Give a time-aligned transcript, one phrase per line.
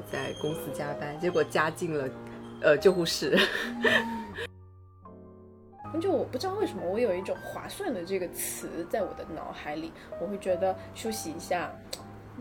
[0.00, 2.08] 我在公司加班，结果加进了
[2.62, 3.38] 呃救护室。
[6.00, 11.70] 就我不知道为什么，我有一种划算的这个词在我的脑海里，我会觉得休息一下，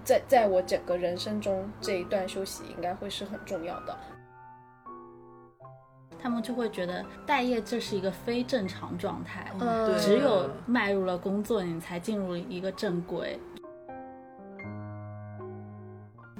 [0.05, 3.97] 在在我整个人生中这一段休息应该会是很重要的。
[6.21, 13.37] 他们就会觉得待业这是一个非正常状态，嗯只有迈入了工作，你才进入一个正轨。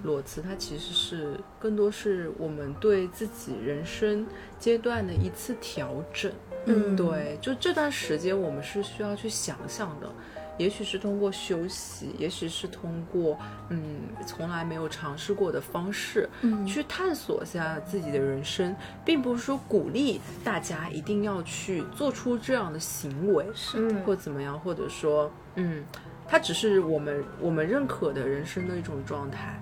[0.10, 4.26] 裸辞它其实是更多是我们对自己人生
[4.58, 6.32] 阶段的一次调整。
[6.66, 10.10] 嗯对，就这段时间我们是需要去想想的，
[10.58, 13.38] 也许是通过休息，也许是通过
[13.70, 25.84] 嗯从来没有尝试过的方式，嗯去探索一下自己的人生，并不是说鼓励大家一定要去做出这样的行为，是或怎么样，或者说嗯，
[26.28, 29.58] 它只是我们我们认可的人生的一种状态。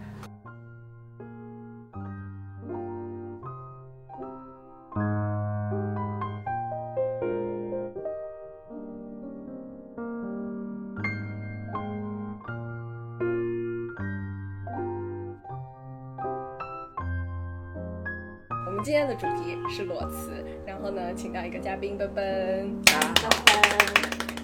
[19.78, 22.84] 是裸辞，然后呢，请到一个嘉宾奔奔。
[22.84, 23.30] 大家好，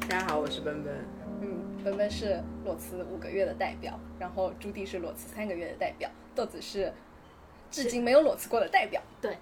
[0.08, 0.94] 大家好，我是奔奔。
[1.42, 6.94] 嗯，奔奔是裸辞五个月的代表，然后朱棣是裸辞三个月的代表，豆子是
[7.72, 9.02] 至今没有裸辞过的代表。
[9.20, 9.36] 对，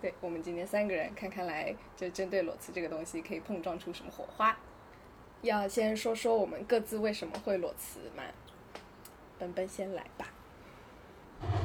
[0.00, 4.56] 对，我们今天三个人看看来，就针对裸辞这个东西，可以碰撞出什么火花？
[5.40, 8.22] 要先说说我们各自为什么会裸辞吗？
[9.40, 10.31] 奔奔先来吧。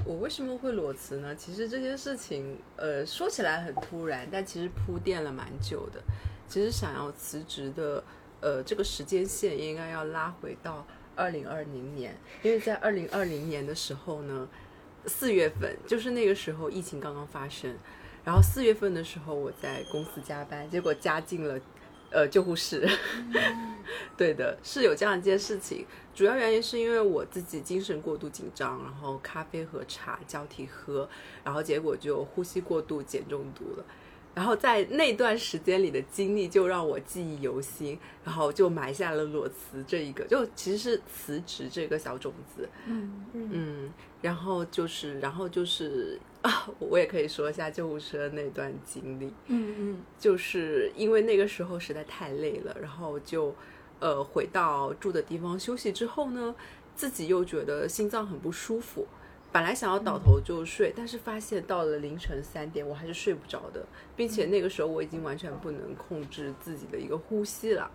[0.05, 1.35] 我为什么会裸辞呢？
[1.35, 6.01] 其实这件事情，呃，说起来很突然，但其实铺垫了蛮久的。
[6.47, 8.03] 其实想要辞职的，
[8.39, 14.47] 呃，这个时间线应该要拉回到二零二零年，因为在二零二零年的时候呢，
[15.05, 17.75] 四月份就是那个时候疫情刚刚发生，
[18.23, 21.59] 然后四月份的时候我在公司加班，结果加进了
[22.11, 22.87] 呃救护室。
[24.17, 25.85] 对的，是有这样一件事情。
[26.13, 31.07] 主要原因是因为我自己精神过度紧张，然后咖啡和茶交替喝，
[31.43, 33.85] 然后结果就呼吸过度碱中毒了。
[34.33, 42.69] 然后在那段时间里的经历就让我记忆犹新，然后就埋下了裸辞这一个，就其实是辞职这个小种子。
[42.85, 49.25] 嗯嗯，然后就是，然后就是啊，我也可以说一下救护车那段经历。
[49.47, 53.53] 嗯嗯就是因为那个时候实在太累了，然后就
[53.99, 56.55] 呃回到住的地方休息之后呢，
[56.95, 59.07] 自己又觉得心脏很不舒服，
[59.51, 67.91] 本来想要倒头就睡，但是发现到了凌晨三点我还是睡不着的，并且那个时候我已经完全不能控制自己的一个呼吸了，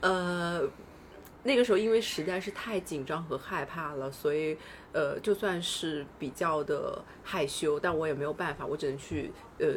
[0.00, 0.68] 呃。
[1.44, 4.56] 那个时候因为实在是太紧张和害怕了，所以
[4.92, 9.68] 呃，就算是比较的害羞，但我也没有办法，我只能去呃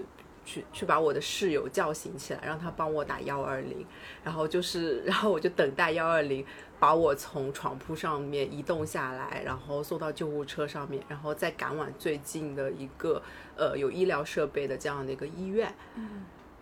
[0.46, 3.86] 去去把我的室友叫醒起来，让他帮我打幺二零，
[4.24, 6.46] 然后就是，然后我就等待幺二零
[6.80, 13.20] 把我从床铺上面移动下来，然后送到救护车上面，然后再赶往最近的一个
[13.58, 15.74] 呃有医疗设备的这样的一个医院。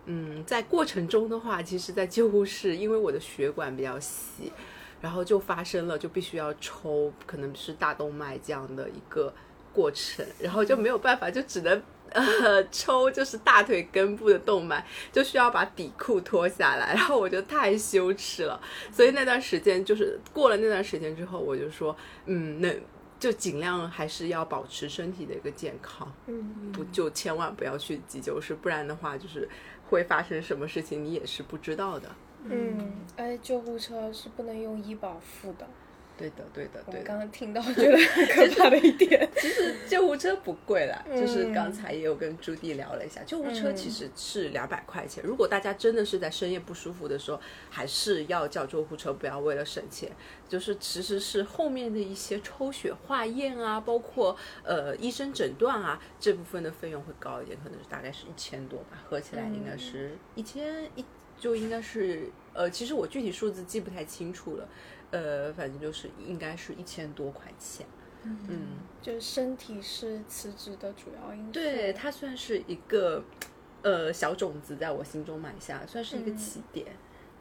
[0.06, 4.52] 嗯，在过程中的话，其实，在救护室，因为我的血管比较细，
[5.04, 9.30] 然后就发生了就必须要抽，可能是大动脉这样的一个
[9.70, 14.82] 过程，然后就没有办法，就只能呃抽就是大腿根部的动脉，
[15.12, 18.58] 就需要把底裤脱下来，然后我就太羞耻了，
[18.90, 21.94] 所以那段时间就是过了那段时间之后，我就说，
[22.24, 22.74] 嗯，那
[23.20, 26.72] 就尽量还是要保持身体的一个健康，嗯。
[26.72, 29.46] 不就千万不要去急救室，不然的话就是
[29.90, 32.08] 会发生什么事情你也是不知道的。
[32.44, 35.66] 嗯，而且救护车是不能用医保付的。
[36.16, 37.00] 对的，对的，对的。
[37.00, 39.28] 我刚刚听到，觉得很可怕的一点。
[39.36, 45.24] 其实救护车不贵啦，嗯就是刚才也有跟朱棣聊了一下，救护车其实是两百块钱。
[45.26, 50.08] 如果大家真的是在深夜不舒服的时候，还是要叫救护车，不要为了省钱。
[50.48, 61.04] 就是其实是后面的一些抽血化验啊，包括呃医生诊断啊这部分的费用会高一点，可能是大概是一千多吧，合起来应该是一千一，
[61.38, 64.68] 就应该是呃，其实我具体数字记不太清楚了，
[65.10, 67.86] 呃，反正就是应该是一千多块钱。
[68.26, 71.52] 嗯就是身体是辞职的主要因素。
[71.52, 73.22] 对，它算是一个
[73.82, 76.86] 呃小种子，在我心中埋下，算是一个嗯起点。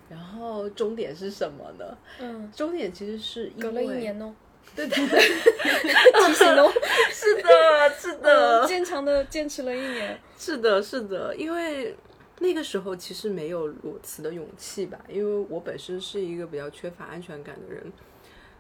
[0.10, 1.98] 然后终点是什么呢？
[2.20, 4.36] 嗯，终点其实是因隔了一年哦，
[4.76, 6.70] 对对， 提醒哦，
[7.10, 10.20] 是的，是的，嗯坚强的坚持了一年。
[10.38, 11.96] 是的，是的，因为
[12.44, 17.90] 那个时候其实没有裸辞的勇气吧，因为我本身是一个比较缺乏安全感的人。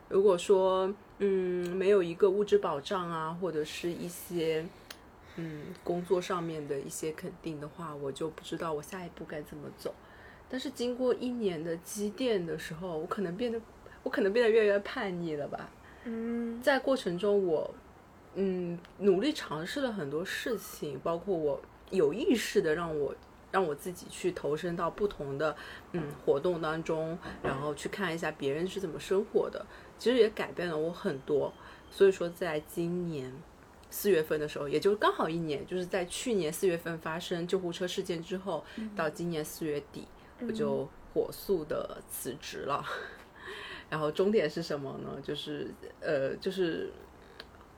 [0.08, 4.66] 如果说嗯没有一个物质保障啊，或者是一些
[5.36, 9.94] 嗯工作上面的一些肯定的话，我就不知道我下一步该怎么走。
[10.50, 13.60] 但是经过一年的积淀的时候，我可能变得
[14.02, 15.70] 我可能变得越来越叛逆了吧。
[16.06, 17.70] 嗯在过程中我，
[18.36, 23.14] 嗯努力尝试了很多事情，包括我有意识的让我
[23.54, 25.56] 让我自己去投身到不同的
[25.92, 29.64] 嗯活动当中，然后去看一下别人是怎么生活的，
[30.00, 31.54] 其实也改变了我很多。
[31.92, 33.32] 所以说，在今年
[33.92, 38.66] 四月份的时候，也就刚好一年，就是在去年四月份发生救护车事件之后，
[38.96, 40.08] 到今年四月底，
[40.42, 42.84] 我就火速的辞职了。
[43.92, 45.22] 然后终点是什么呢？
[45.22, 46.92] 就是呃，就是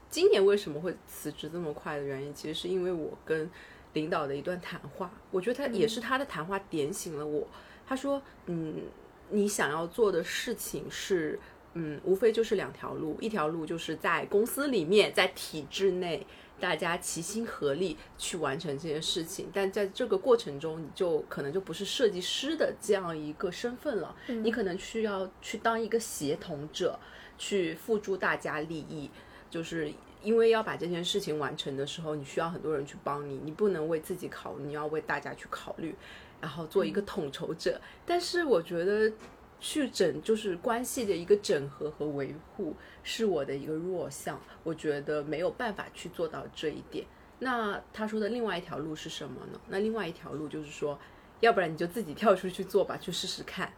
[0.10, 3.52] 今年为什么会辞职这么快的原因，其实是因为我跟
[3.96, 7.48] 领导的一段谈话，我觉得他也是他的谈话点醒了我。
[7.88, 8.84] 他说，嗯，
[9.32, 11.40] 你想要做的事情是，
[11.74, 16.28] 嗯，无非就是两条路，一条路就是在公司里面，在体制内。
[16.58, 26.98] 大家齐心合力去完成这件事情，但在这个过程中，你就可能就不是设计师的这样一个身份了，你可能需要去当一个协同者，
[27.38, 29.12] 去付诸大家利益。
[29.50, 29.92] 就是
[30.24, 35.96] 因为要把这件事情完成的时候，你需要很多人去帮你，你不能为自己考虑，你要为大家去考虑，
[36.42, 37.80] 然后做一个统筹者。
[38.06, 39.12] 但是我觉得。
[39.58, 47.06] 去整就是关系的一个整合和维护是我的一个弱项，我觉得没有办法去做到这一点。
[47.40, 49.60] 那他说的另外一条路是什么呢？
[49.70, 51.00] 那另外一条路就是说，
[51.40, 53.72] 要不然你就自己跳出去做吧，去试试看。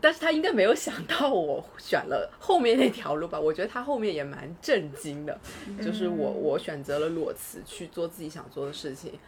[0.00, 3.38] 但是他应该没有想到我选了后面那条路吧？
[3.38, 5.38] 我觉得他后面也蛮震惊的，
[5.82, 9.18] 就是我我选择了裸辞去做自己想做的事情，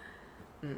[0.60, 0.76] 嗯。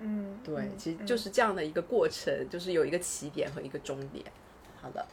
[0.00, 4.24] 嗯，对，其实就是这样的一个过程，就是有一个起点和一个终点。
[4.80, 5.04] 好的，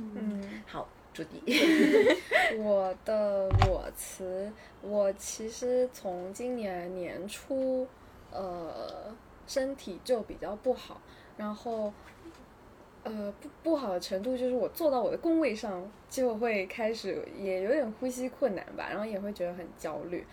[0.00, 1.40] 嗯，好，朱迪，
[2.58, 4.50] 我的裸辞，
[4.82, 7.86] 我其实从今年年初，
[8.32, 9.14] 呃，
[9.46, 11.00] 身体就比较不好，
[11.36, 11.92] 然后，
[13.08, 20.26] 呃，不不好的程度就是我坐到我的工位上就会开始也有点呼吸困难吧，然后也会觉得很焦虑，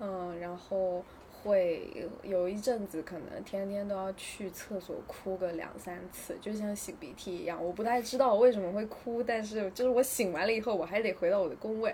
[0.00, 1.04] 嗯，然后。
[1.44, 1.90] 会
[2.22, 7.58] 有一阵子，可能天天都要去厕所哭个两三次，就像擤鼻涕一样。
[7.60, 11.92] 我不太知道为什么会哭，但是就是我擤完了以后，我还得回到我的工位，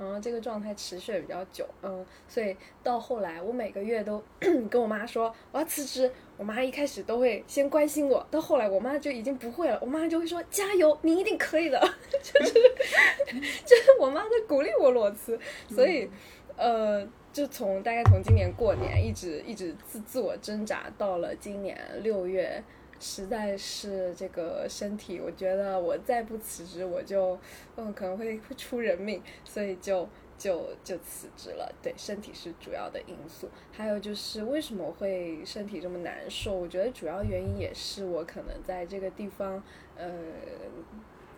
[0.00, 4.20] 然后这个状态持续的比较久，嗯，所以到后来我每个月都
[4.70, 11.78] 跟我妈说我要辞职，我妈一开始都会先关心我，到后来我妈就已经不会了，我妈就会说加油，你一定可以的，
[12.10, 12.52] 就是
[13.66, 15.38] 就是我妈在鼓励我裸辞，
[15.68, 16.10] 所以
[16.56, 17.06] 呃。
[17.32, 22.60] 就从大概从今年过年一直一直自自我挣扎到了今年六月，
[23.00, 27.36] 实在是这个身体，我觉得我再不辞职我就
[27.76, 30.06] 嗯可能会会出人命，所以就
[30.38, 31.74] 就就辞职了。
[31.82, 36.52] 对，身体是主要的因素，还有就是为什么会身体这么难受？
[36.52, 39.62] 我觉得主要原因也是我可能在这个地方，
[39.96, 40.12] 呃，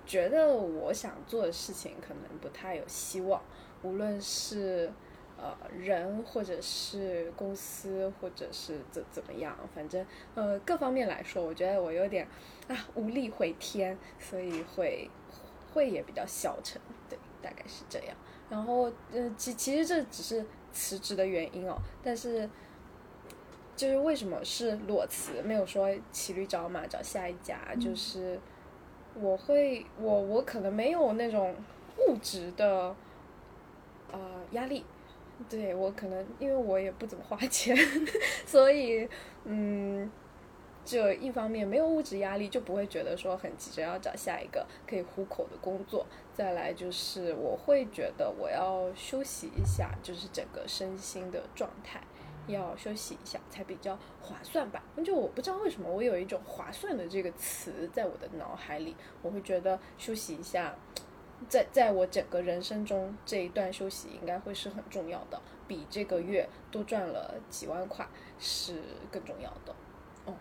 [0.05, 3.41] 觉得我想做的事情可能不太有希望，
[3.82, 4.91] 无论是。
[5.43, 10.06] 呃，人或者是公司，或者是怎怎么样，反正
[10.37, 12.25] 呃各方面来说，我觉得我有点
[12.69, 15.11] 啊无力回天，所以会
[15.75, 16.81] 会也比较消沉，
[17.11, 18.17] 对，大概是这样。
[18.49, 22.49] 然后呃其其实这只是辞职的原因哦，但是
[23.75, 28.39] 就是为什么是裸辞，没有说骑驴找马找下一家，就是
[29.17, 31.56] 我会我我可能没有那种
[32.06, 32.94] 物质的
[34.13, 34.20] 呃
[34.53, 34.84] 压力。
[35.49, 37.77] 对我可能因为我也不怎么花 钱，
[38.46, 39.08] 所以
[39.44, 40.11] 嗯，
[40.84, 46.06] 就一方面没有物质压力，就不会觉得说很急着要找下一个可以糊口的工作。
[46.34, 52.01] 再来就是我会觉得我要休息一下，就是整个身心的状态
[52.46, 54.82] 要休息一下才比较划算吧。
[55.05, 60.75] 就我不知道为什么我有一种划算的这个词在我的脑海里，我会觉得休息一下。
[61.49, 68.06] 在在我整个人生中，这一段休息应该会是很重要的，比这个月多赚了几万块
[68.39, 69.75] 是更重要的。
[70.25, 70.34] 哦，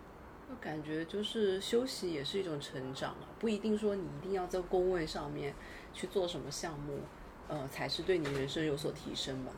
[0.50, 5.54] 我感觉就是休息也是一种成长啊，不一定说你一定要在工位上面
[5.94, 7.00] 去做什么项目，
[7.48, 9.52] 呃，才是对你人生有所提升吧。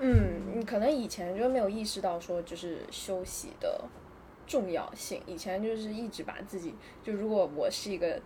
[0.00, 3.84] 嗯，你可能以前就没有意识到说就是休息的
[4.46, 8.20] 重要性，以前就是一直把自己就如果我是一个。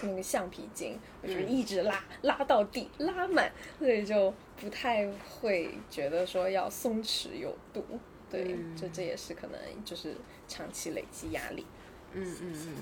[0.00, 7.84] 那个橡皮筋，我就一直拉，拉到底，拉满，所以就不太会觉得说要松弛有度。
[8.30, 10.14] 对，这这也是可能就是
[10.46, 11.66] 长期累积压力。
[12.12, 12.74] 嗯嗯嗯。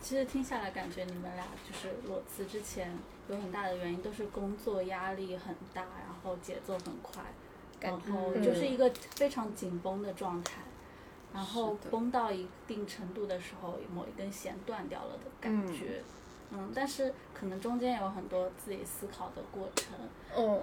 [0.00, 2.96] 其实听下来，感觉你们俩就是裸辞之前
[3.28, 7.22] 有很大的原因都是工作压力很大，然后节奏很快，
[7.80, 10.60] 然后嗯就是一个非常紧绷的状态。
[11.34, 16.02] 然后是的绷到一定程度的时候，某一根弦断掉了的感觉。
[16.50, 19.96] 嗯但是可能中间有很多自己思考的过程。
[20.36, 20.60] 嗯，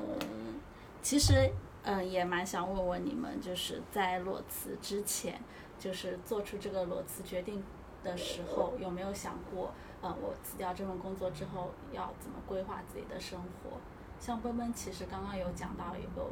[1.01, 1.51] 其实，
[1.83, 5.41] 嗯，也蛮想问问你们，就是在裸辞之前，
[5.77, 7.61] 就是做出这个裸辞决定
[8.05, 13.77] 的时候，有没有想过，呃，我辞掉这份工作之后要怎么规划自己的生活？
[14.17, 16.29] 像奔奔，其实刚刚有讲到，有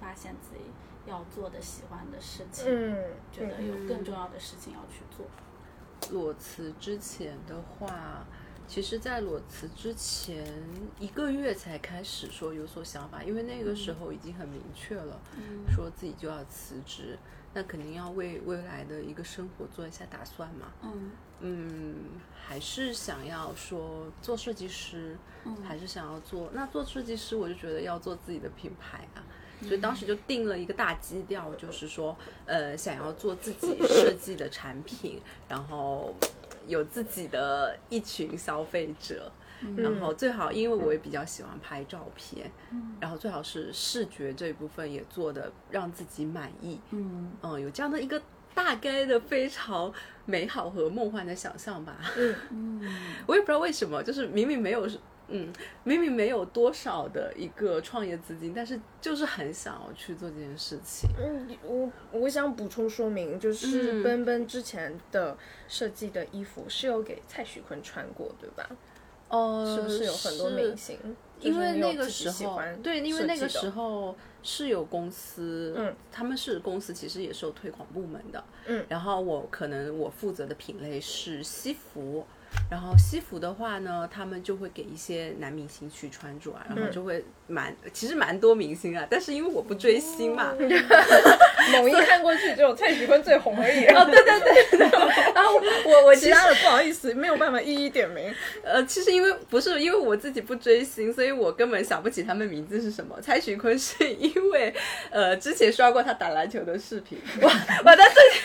[0.00, 0.62] 发现自己
[1.08, 2.96] 要做的、喜欢的事情，嗯，
[3.32, 5.26] 觉得有更重要的事情要去做。
[6.12, 8.24] 裸辞之前的话，
[8.66, 10.46] 其实，在裸辞之前
[11.00, 15.20] 一个月才开始说有所想法，因为那个时候已经很明确了，
[15.74, 17.18] 说自己就要辞职，
[17.54, 20.72] 那肯定要为未来的一个生活做一下打算嘛。
[20.82, 21.10] 嗯
[21.40, 21.94] 嗯，
[22.34, 26.50] 还是想要说做设计师，嗯还是想要做。
[26.52, 29.22] 那做设计师，我就觉得要做自己的品牌啊，
[29.62, 36.14] 所以当时就定了一个大基调，就是说，呃，想要做自己设计的产品，然后
[36.66, 39.30] 有自己的一群消费者。
[39.76, 42.48] 然后最好，因为我也比较喜欢拍照片，
[43.00, 47.32] 然后最好是视觉这一部分也做的让自己满意，嗯。
[47.42, 48.22] 嗯，有这样的一个
[48.54, 49.92] 大概的非常
[50.26, 51.98] 美好和梦幻的想象吧。
[52.52, 52.80] 嗯。
[53.26, 54.88] 我也不知道为什么，就是明明没有，
[55.28, 55.52] 嗯，
[55.84, 61.10] 明明没有多少的一个创业资金，但是就是很想要去做这件事情。
[61.18, 65.36] 嗯，我我想补充说明，就是嗯奔奔之前的
[65.68, 68.68] 设计的衣服是有给蔡徐坤穿过，对吧？
[69.28, 70.98] 哦是不是有很多明星？
[71.40, 82.26] 因为那个时候对，因为那个时候是有公司，嗯，他们是公司，其实也是有推广部门的，嗯然后我可能我负责的品类是西服，
[82.70, 90.52] 然后西服的话呢，他们就会给一些男明星去穿着啊，然嗯后就会蛮，其实蛮多明星啊，但是因为我不追星嘛，
[91.72, 93.86] 猛一看过去只有蔡徐坤最红而已。
[93.94, 94.88] 哦，对对对，
[95.34, 98.32] 然后我我其他的不好意思，没有办法一一点名。
[98.62, 103.18] 呃，其实因为不是因为我自己不追星，所以我根本想不起他们名字是什么。
[103.20, 104.74] 蔡徐坤是因为
[105.10, 108.40] 呃之前刷过他打篮球的视频，我我在这里，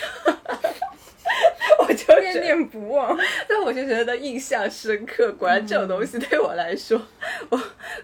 [2.40, 3.16] 念念不忘。
[3.48, 5.32] 但我就觉得印象深刻。
[5.32, 7.00] 果然这种东西对我来说，
[7.50, 7.56] 我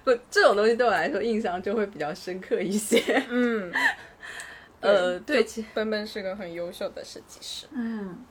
[0.05, 3.01] 不这种东西对我来说印象就会比较深刻一些。
[3.29, 3.73] 嗯，
[4.81, 7.67] 呃，对，其奔奔是个很优秀的设计师。
[7.73, 8.25] 嗯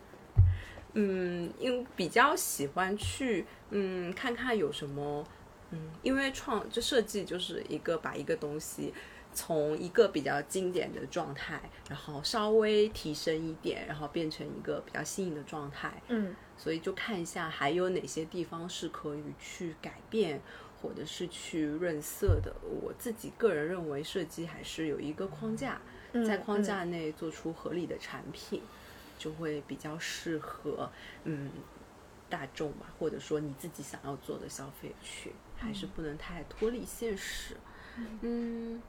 [0.93, 5.23] 嗯，因为比较喜欢去嗯看看有什么
[5.69, 8.91] 嗯，因为创这设计就是一个把一个东西
[9.39, 16.01] 从一个比较经典的状态，然后稍微提升一点，然后变成一个比较新颖的状态。
[16.09, 20.41] 嗯所以就看一下还有哪些地方是可以去改变，
[20.81, 22.53] 或者是去润色的。
[22.83, 25.79] 我自己个人认为，设计还是有一个框架，
[26.11, 28.61] 嗯在框架内做出合理的产品，
[29.17, 30.91] 就会比较适合
[31.23, 31.49] 嗯
[32.29, 37.55] 大众吧，或者说你自己想要做的消费群，还是不能太脱离现实。
[38.19, 38.81] 嗯。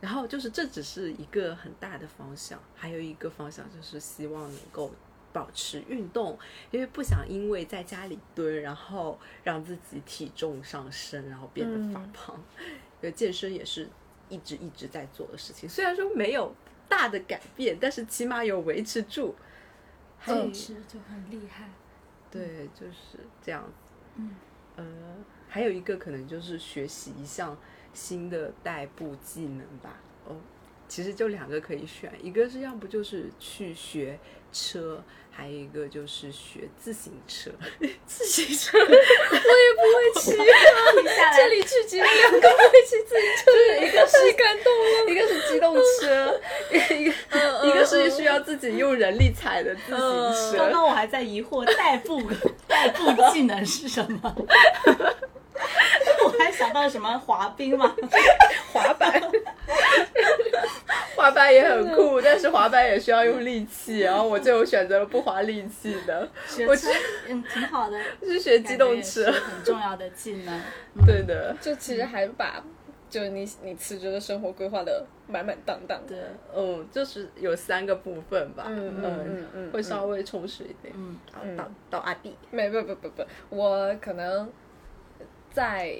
[0.00, 4.92] 然后就是，这只是一个很大的方向，还有一个方向就是希望能够
[5.32, 6.38] 保持运动，
[6.70, 12.44] 因为不想因为在家里蹲，然后让自己体重上升，然后变得发嗯胖。
[12.58, 13.88] 因为健身也是
[14.28, 16.54] 一直一直在做的事情，虽然说没有
[16.88, 19.34] 大的改变，但是起码有维持住。
[20.24, 21.68] 坚持就很厉害。
[22.30, 23.70] 对，就是这样子。
[24.16, 24.34] 嗯
[24.76, 24.84] 呃，
[25.48, 27.56] 还有一个可能就是学习一项
[27.96, 29.98] 新的代步技能吧。
[30.26, 30.36] 哦，
[30.86, 34.18] 其实就两个可以选，一个是要不就是去学
[34.52, 37.50] 车，还有一个就是学自行车。
[38.06, 40.44] 自行车，我也不会骑啊。
[41.36, 45.10] 这里聚集了两个不会骑自行车的，一个是太感动了。
[45.10, 47.14] 一个是机动车，一个
[47.66, 50.56] 一个是需要自己用人力踩的自行刚车。
[50.58, 52.22] 刚刚我还在疑惑代步
[52.66, 54.46] 代步技能是什么，我
[56.38, 57.94] 还想到什么滑冰嘛，
[58.72, 59.20] 滑板，
[61.16, 66.28] 滑板也很酷，但是滑板也需要用力气，然后我最后选择了不花力气的，
[66.68, 66.94] 我觉得
[67.28, 69.30] 嗯挺好的，是学机动车。
[69.30, 70.60] 很重要的技能。
[71.06, 72.62] 对的，就其实还把
[73.08, 75.98] 就你你辞职的生活规划的满满当当。
[76.06, 76.08] 的。
[76.08, 76.18] 对，
[76.54, 80.92] 嗯，就是有三个部分吧，嗯嗯嗯嗯会稍微充实一点。
[80.94, 81.16] 嗯。
[81.56, 84.50] 到到阿弟，没不不不不，我可能
[85.56, 85.96] 在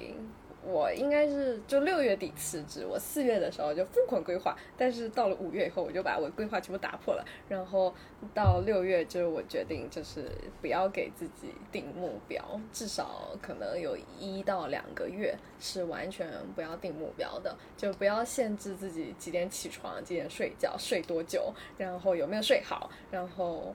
[0.63, 7.25] 我应该是就六月底辞职，我四月的时候就疯狂规划，但是到了五月以后，我就把我规划全部打破了。
[7.49, 7.91] 然后
[8.35, 10.29] 到六月，就是我决定就是
[10.61, 23.73] 不要给自己定目标，至少可能有一到两个月是完全不要定目标的，就不要限制自己几点起床、几点睡觉、睡多久，然后有没有睡好，然后。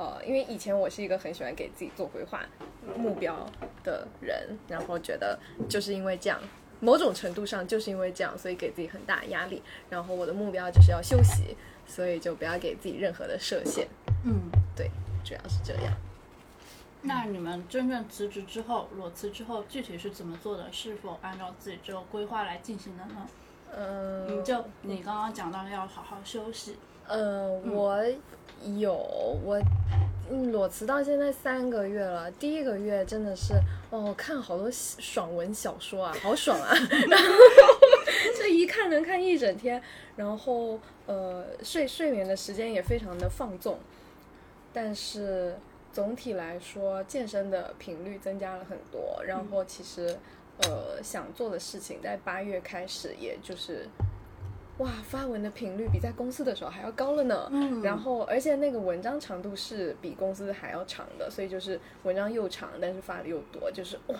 [0.00, 2.40] 呃，因为以前我是一个很喜欢给自己做规划
[2.96, 3.46] 目标
[3.84, 5.38] 的人，然后觉得
[5.68, 6.40] 就是因为这样，
[6.80, 9.62] 某种程度上就是因为这样，所以给自己很大压力。
[9.90, 11.54] 然后我的目标就是要休息，
[11.86, 13.86] 所以就不要给自己任何的设限。
[14.24, 14.90] 嗯，对，
[15.22, 15.92] 主要是这样。
[17.02, 20.72] 那你们真正辞职之后，裸辞之后，具体是怎么做的？
[20.72, 23.26] 是否按照自己这个规划来进行的呢？
[23.76, 26.76] 嗯，你就你刚刚讲到要好好休息，
[27.06, 28.02] 呃，我
[28.76, 28.94] 有
[29.44, 29.60] 我
[30.30, 33.54] 嗯裸辞到现在三个月了，第一个月真的是
[33.90, 36.72] 哦，我看好多爽文小说啊，好爽啊，
[37.08, 37.28] 然 后
[38.36, 39.82] 这一看能看一整天，
[40.16, 43.78] 然后呃睡睡眠的时间也非常的放纵，
[44.72, 45.56] 但是
[45.92, 50.16] 总体来说健身的频率增加了很多，然后其实
[50.62, 53.88] 呃想做的事情在八月开始，也就是。
[54.80, 57.48] 哇，发文的频率比在公司的时候还要高了呢。
[57.52, 64.16] 嗯然后而且那个文章长度是比公司还要长的，所以就是文章又长，但是发的又多，就是哇，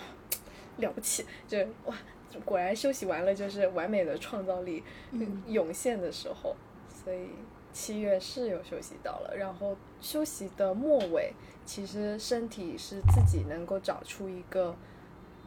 [0.76, 1.24] 了不起！
[1.48, 1.96] 就哇，
[2.44, 6.54] 果然休息完了就是完美的创造力嗯涌现的时候，
[6.92, 7.30] 所以
[7.72, 9.34] 七月是有休息到了。
[9.34, 11.32] 然后休息的末尾，
[11.64, 14.76] 其实身体是自己能够找出一个。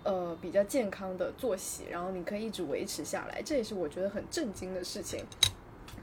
[0.03, 5.23] 呃，比较健康的作息，然后你可以一直维持下来，这也是我觉得很震惊的事情。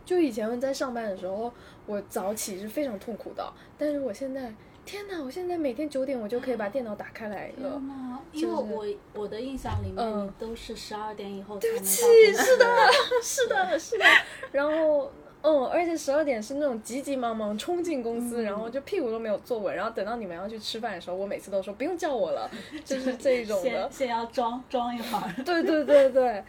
[0.04, 1.52] 就以前在上班的时候，
[1.86, 4.52] 我早起是非常痛苦的，但是我现在，
[4.84, 5.22] 天哪！
[5.22, 7.70] 我现在每天九点我就可以把电脑打开来了。
[7.70, 12.02] 天呐，就是因为我我的印象里面，都是十二点以后才能到对不起
[12.32, 12.66] 是的，
[13.22, 14.04] 是的，是的。
[14.50, 22.50] 然后，嗯，而且十二点是那种急急忙忙冲进公司，嗯然后就屁股都没有坐稳，然后等到你们要去吃饭的时候，我每次都说不用叫我了，
[22.84, 23.92] 就是 这种的先。
[23.92, 25.44] 先要装装一会儿。
[25.44, 26.44] 对对对对，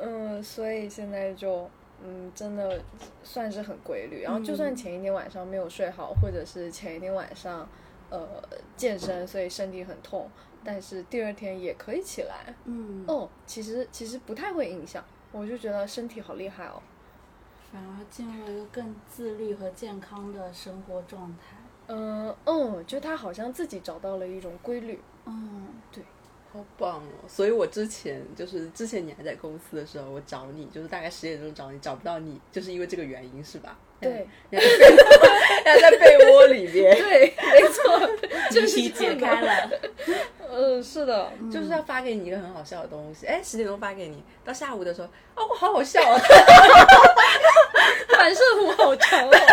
[0.00, 1.68] 嗯，所以现在就
[2.04, 2.80] 嗯，真的
[3.24, 4.22] 算是很规律。
[4.22, 7.68] 然后就算前一天晚上没有睡好，或者是前一天晚上
[8.08, 8.24] 呃
[8.76, 10.30] 健身，所以身体很痛，
[10.62, 12.54] 但是第二天也可以起来。
[12.66, 16.80] 嗯，哦，其实其实不太会影响，我就觉得身体好厉害哦。
[17.72, 21.56] 反而进入了一个更自律和健康的生活状态。
[21.88, 25.00] 嗯嗯，就他好像自己找到了一种规律。
[25.26, 26.02] 嗯，对
[26.52, 27.28] 好棒哦！
[27.28, 33.76] 所以我之前就是之前你还在公司的时候，我找你就是大概十点钟找你，找不到你，就是因为这个原因是吧？
[34.00, 34.96] 对，然后在被
[35.64, 38.08] 还在被窝里边，对，没错，
[38.50, 39.70] 就是题解开了。
[40.50, 43.26] 嗯，是的，就是要发给你一个很好笑的东西。
[43.26, 46.18] 哎，十点钟发给你，到下午的时候，哦，我好好笑啊！
[48.18, 49.30] 反射弧好长哦。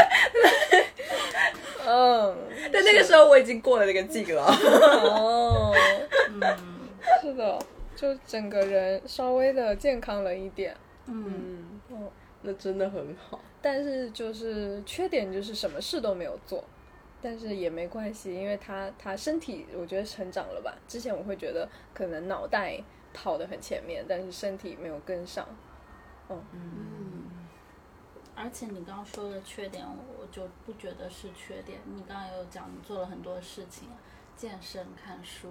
[1.87, 2.35] 嗯，
[2.73, 4.43] 但那个时候我已经过了那个劲了。
[4.43, 5.71] 哦，
[6.29, 6.41] 嗯
[7.21, 7.59] 是的，
[7.95, 10.75] 就整个人稍微的健康了一点。
[11.05, 13.39] 嗯，嗯，哦，那真的很好。
[13.61, 16.63] 但是就是缺点就是什么事都没有做，
[17.21, 20.73] 但是也没关系，因为他他身体我觉得成长了吧。
[20.87, 22.81] 之前我会觉得可能脑袋
[23.13, 25.47] 跑得很前面，但是身体没有跟上。
[26.27, 27.24] 嗯，
[28.35, 31.79] 而且你刚刚说的缺点，我就不觉得是缺点。
[31.85, 33.87] 你刚刚也有讲，你做了很多事情，
[34.35, 35.47] 健身、看书、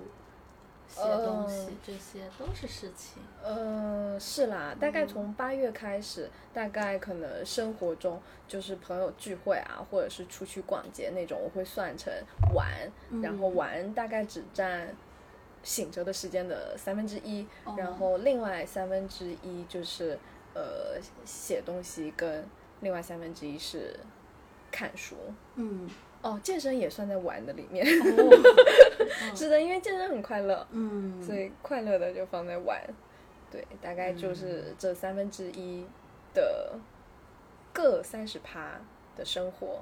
[0.87, 3.23] 写东西，嗯这些都是事情。
[3.42, 12.12] 呃，是啦，大概从八月开始，大概可能生活中就是朋友聚会啊，或者是出去逛街那种，我会算成
[12.55, 12.70] 玩，
[13.23, 14.94] 然后玩大概只占
[15.62, 20.18] 醒着的时间的三分之一，哦然后另外三分之一就是
[20.55, 22.44] 呃写东西，跟
[22.81, 23.99] 另外三分之一是
[24.71, 25.17] 看书。
[25.57, 25.89] 嗯，
[26.23, 28.31] 哦，健身也算在玩的里面，哦。
[29.35, 32.81] 是的，因为健身很快乐，嗯，所以快乐的就放在玩，
[33.51, 35.87] 对，大概就是这三分之一
[36.33, 36.79] 的
[37.73, 38.81] 各三十趴
[39.17, 39.81] 的生活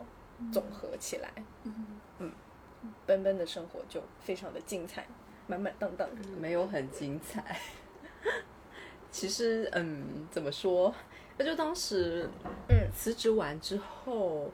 [0.53, 1.31] 总合起来，
[1.65, 2.33] 嗯。
[3.07, 5.07] 奔奔的生活就非常的精彩，
[5.47, 6.09] 满满当当。
[6.11, 6.29] 的。
[6.41, 7.57] 没有很精彩。
[9.09, 10.93] 其实，嗯，怎么说？
[11.43, 12.29] 那就当时，
[12.69, 14.49] 嗯辞职完之后，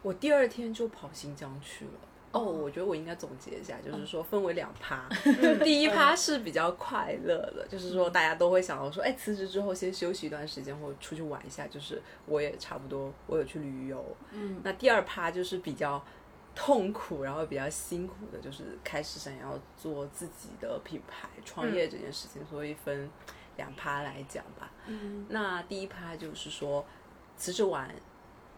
[0.00, 1.90] 我第二天就跑新疆去了。
[2.30, 5.08] 哦，我觉得我应该总结一下，就是说分为两趴，
[5.42, 14.04] 就第一趴是比较快乐的，就是说大家都会想到说，哎，辞职之后先休息一段时间，或者出去玩一下，就是我也差不多，我有去旅游。
[14.30, 16.00] 嗯那第二趴就是比较
[16.54, 23.10] 痛苦，然后比较辛苦的，就是开始想要做自己的品牌、创业这件事情，所以分
[23.56, 24.69] 两趴来讲吧。
[24.90, 25.26] 嗯。
[25.28, 26.84] 那第一趴就是说，
[27.36, 27.88] 辞职完，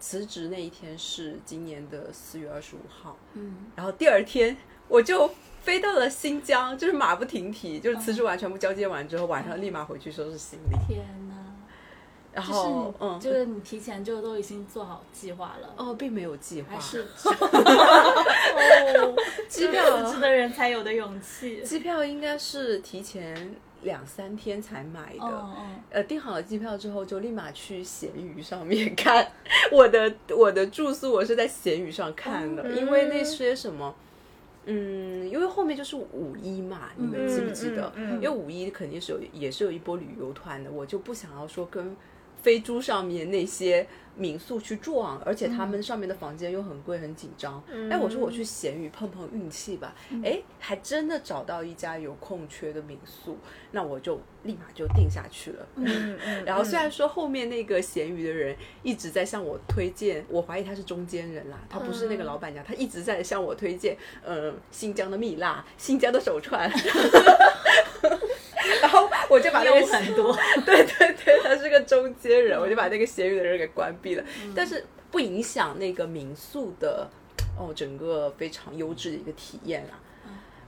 [0.00, 3.70] 辞职那一天是今年的四月二十五号，嗯。
[3.76, 4.56] 然后第二天
[4.88, 11.34] 我就飞到了新疆，就是马不停蹄，就是辞职完全部交接完之后，晚上立马回去收拾行李，天哪！
[12.32, 17.02] 然后嗯，就是你提前就都已经做好计划了，哦，并没有计划，还是
[18.98, 19.14] 哦，
[19.48, 20.06] 机票。
[20.06, 21.62] 辞职的人才有的勇气。
[21.62, 25.46] 机票应该是提前两三天才买的。
[25.90, 29.30] 呃，订好了机票之后，就立马去闲鱼上面看
[29.70, 33.94] 我的我的住宿，我是在闲鱼上看的，嗯因为那些什么，
[34.66, 37.92] 嗯，因为后面就是五一嘛，你们记不记得？
[37.96, 41.96] 嗯嗯嗯因为五一肯定是有也是有一波旅游团的，我就不想要说跟
[42.40, 47.62] 飞猪上面那些民宿去住啊，而且他们上面的房间又很贵很紧张。
[47.90, 49.94] 哎、我说我去闲鱼碰碰运气吧，
[50.24, 53.38] 哎、还真的找到一家有空缺的民宿，
[53.70, 55.66] 那我就立马就定下去了。
[55.76, 66.70] 嗯 嗯，然后虽然说后面那个闲鱼的人一直在向我推荐，我怀疑他是中间人啦，他不是那个老板娘，他一直在向我推荐，呃，新疆的蜜蜡、新疆的手串，
[68.82, 77.08] 然后我就把那个务很多， 对对对，他是个中间人，我就把那个闲鱼的人给关闭了，但是不影响那个民宿的
[77.58, 79.98] 哦整个非常优质的一个体验啊，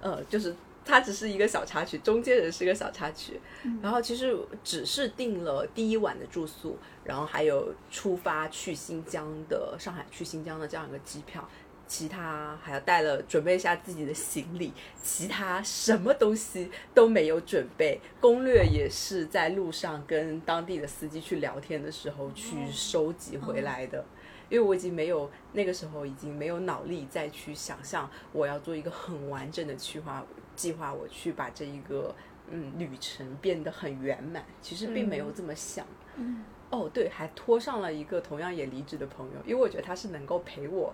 [0.00, 0.54] 呃，就是。
[0.86, 3.40] 它只是一个小插曲，中间人是一个小插曲，
[3.80, 11.48] 然后其实只是订了第一晚的住宿，然后还有出发去新疆的上海去新疆的这样一个机票，
[11.96, 24.04] 其他还要带了准备一下自己的行李，其他什么东西都没有准备，攻略也是在路上跟当地的司机去聊天的时候去收集回来的。
[24.48, 30.26] 因为我已经没有那个时候已经没有脑力再去想象我要做一个很完整的计划
[30.56, 32.12] 计划，我去把这一个
[32.50, 34.44] 嗯旅程变得很圆满。
[34.60, 35.86] 其实并没有这么想。
[36.16, 40.92] 嗯哦，对，还拖上了一个同样也离职的朋友，因为我觉得他是能够陪我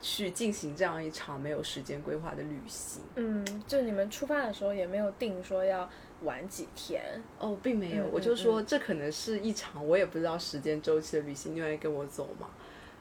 [0.00, 3.02] 去进行这样一场没有时间规划的旅行。
[3.16, 5.88] 嗯，就你们出发的时候也没有定说要
[6.22, 7.02] 玩几天，
[7.38, 12.48] 哦，并没有，嗯我就嗯说这可能是一场我也不知道时间周期的旅行，你愿意跟我走吗？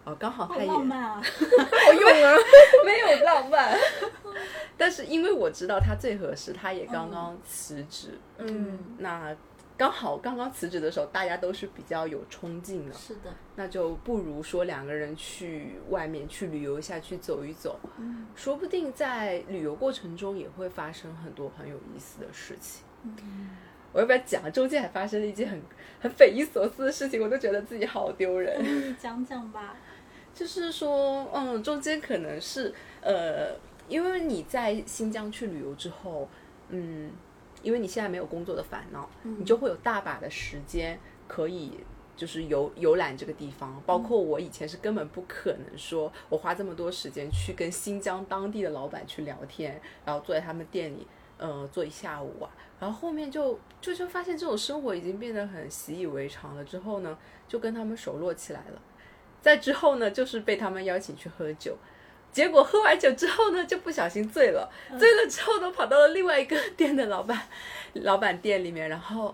[0.06, 1.16] 哦，刚好好他也浪漫啊！
[1.24, 2.34] 好用啊，
[2.86, 3.76] 没有浪漫，
[4.78, 8.78] 但是因为我知道他最合适，他也刚刚辞职，嗯。
[9.00, 9.36] 那
[9.78, 22.84] 刚好刚刚辞职的时候，大家都是比较有冲劲的，是的，那就不如说两个人去外面去旅游一下，去走一走，嗯说不定在旅游过程中也会发生很多很有意思的事情。
[23.04, 23.50] 嗯
[23.94, 24.52] 我要不要讲？
[24.52, 25.62] 中间还发生了一件很
[26.02, 28.54] 很匪夷所思的事情，我都觉得自己好丢人。
[28.60, 29.76] 嗯， 讲讲吧。
[30.34, 33.56] 就是说，嗯，中间可能是呃，
[33.88, 36.28] 因为你在新疆去旅游之后，
[36.68, 37.10] 嗯，
[37.66, 40.98] 因为你现在没有工作的烦恼，你就会有大把的时间
[41.28, 41.74] 可以。
[42.18, 51.06] 就是游游览这个地方，包括我以前是根本不可能说，我花这么多时间去跟新疆当地的老板去聊天，然后坐在他们店里，
[51.38, 52.50] 呃，坐一下午啊，
[52.80, 57.18] 然后后面就就就发现这种生活已经变得很习以为常了，之后呢，
[57.50, 58.82] 就跟他们熟络起来了。
[59.42, 61.78] 再之后呢，就是被他们邀请去喝酒，
[62.36, 64.70] 结果喝完酒之后呢，就不小心醉了，
[65.00, 67.42] 醉了之后呢，跑到了另外一个店的老板
[67.94, 69.34] 老板店里面，然后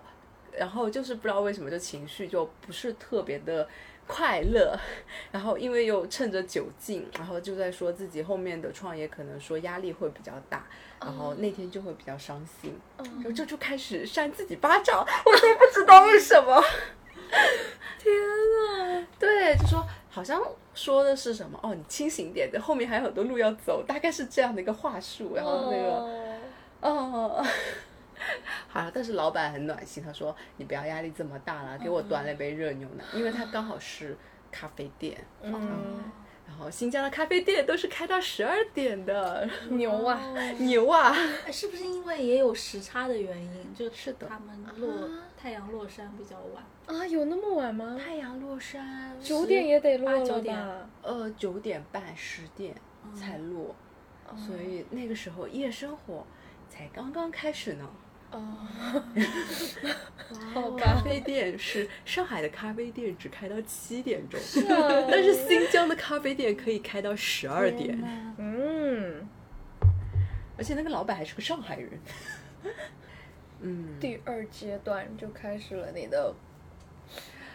[0.51, 3.67] 然后就是不知道为什么就情绪就不是特别的
[4.05, 4.79] 快乐，
[5.33, 10.63] 然后因为又趁着酒劲，然后就在说自己后面的创业可能说压力会比较大，
[10.99, 16.63] 然后那天就会比较伤心，然后这就开始扇自己巴掌，我都不知道为什么。
[17.97, 20.41] 天啊，对，就说好像
[20.75, 25.35] 说的是什么哦，你清醒点的，后面还有很多路要走，大概是这样的一个话术。
[25.35, 25.89] 然后那个，
[26.81, 27.45] 哦哦，
[28.67, 34.17] 好了，但是老板很暖心，他说你不要压力这么大了，给我端了一杯热牛奶，因为他刚好是
[34.51, 36.03] 咖啡店，嗯，
[36.45, 40.21] 然后新疆的咖啡店都是开到十二点的， 牛啊，
[40.59, 41.15] 牛啊！
[41.45, 43.73] 哎是不是因为也有时差的原因？
[43.73, 45.09] 就是的他们落
[45.41, 46.63] 太阳落山比较晚。
[46.85, 47.97] 啊，有那么晚吗？
[47.99, 50.55] 太阳落山九点也得落了八九点。
[50.55, 50.89] 吧？
[51.01, 52.75] 呃九点半十点
[53.15, 53.75] 才落，
[54.37, 56.25] 所以那个时候夜生活
[56.69, 57.89] 才刚刚开始呢。
[58.31, 58.55] 哦，
[60.53, 65.07] 好咖啡店是上海的咖啡店只开到七点钟，啊。
[65.09, 67.99] 但是新疆的咖啡店可以开到十二点，
[68.37, 69.27] 嗯，
[70.55, 71.99] 而且那个老板还是个上海人。
[73.61, 76.33] 嗯，第二阶段就开始了你的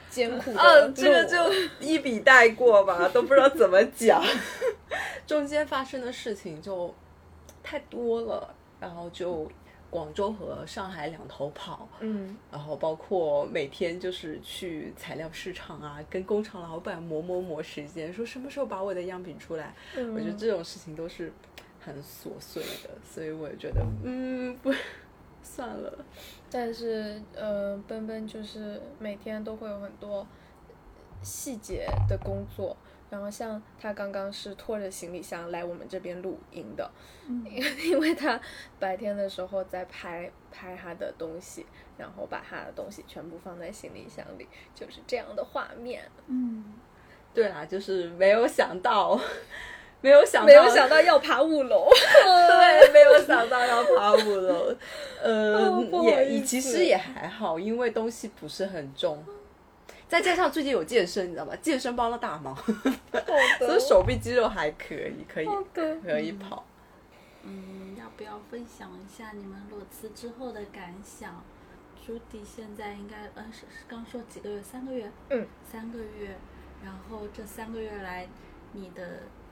[0.09, 1.37] 艰苦的呃，这个就
[1.81, 4.23] 一笔带过吧， 都不知道怎么讲。
[5.27, 6.95] 中间发生的事情就
[7.63, 9.51] 太多了，然后就
[9.91, 12.37] 广州和上海两头跑，嗯。
[12.51, 19.75] 然后包括每天就是去材料市场啊，跟工厂老板磨磨磨时间，说什么时候把我的样品出来。
[19.97, 21.33] 嗯，我觉得这种事情都是
[21.81, 24.73] 很琐碎的，所以我也觉得，嗯，不，
[25.47, 26.05] 算了。
[26.51, 30.27] 但是呃，奔奔就是每天都会有很多
[31.23, 32.77] 细节的工作。
[33.09, 36.91] 然后像他刚刚是拖着行李箱来我们这边录音的，
[37.29, 37.47] 嗯
[37.87, 38.39] 因为他
[38.81, 41.65] 白天的时候在拍拍他的东西，
[41.97, 46.03] 然后把他的东西全部放在行李箱里，就是这样的画面。
[46.27, 46.75] 嗯，
[47.33, 49.17] 对啊，就是没有想到，
[50.01, 54.75] 没有想到，没有想到要爬五楼， 对，没有想到要爬五楼。
[55.23, 59.25] 呃，哦也意思其实也还好，因为东西不是很重。
[60.09, 61.57] 再加上最近有健身，你知道吧？
[61.61, 62.55] 健身帮了大忙，
[63.59, 65.49] 所以，手臂肌肉还可以，可以。
[66.05, 66.65] 可以跑。
[67.43, 71.43] 嗯，要不要分享一下你们裸辞之后的感想？
[72.07, 76.37] 朱迪现在应该，嗯，是是刚说几个月，三个月，嗯，三个月。
[76.85, 78.29] 然后这三个月来，
[78.73, 79.03] 你的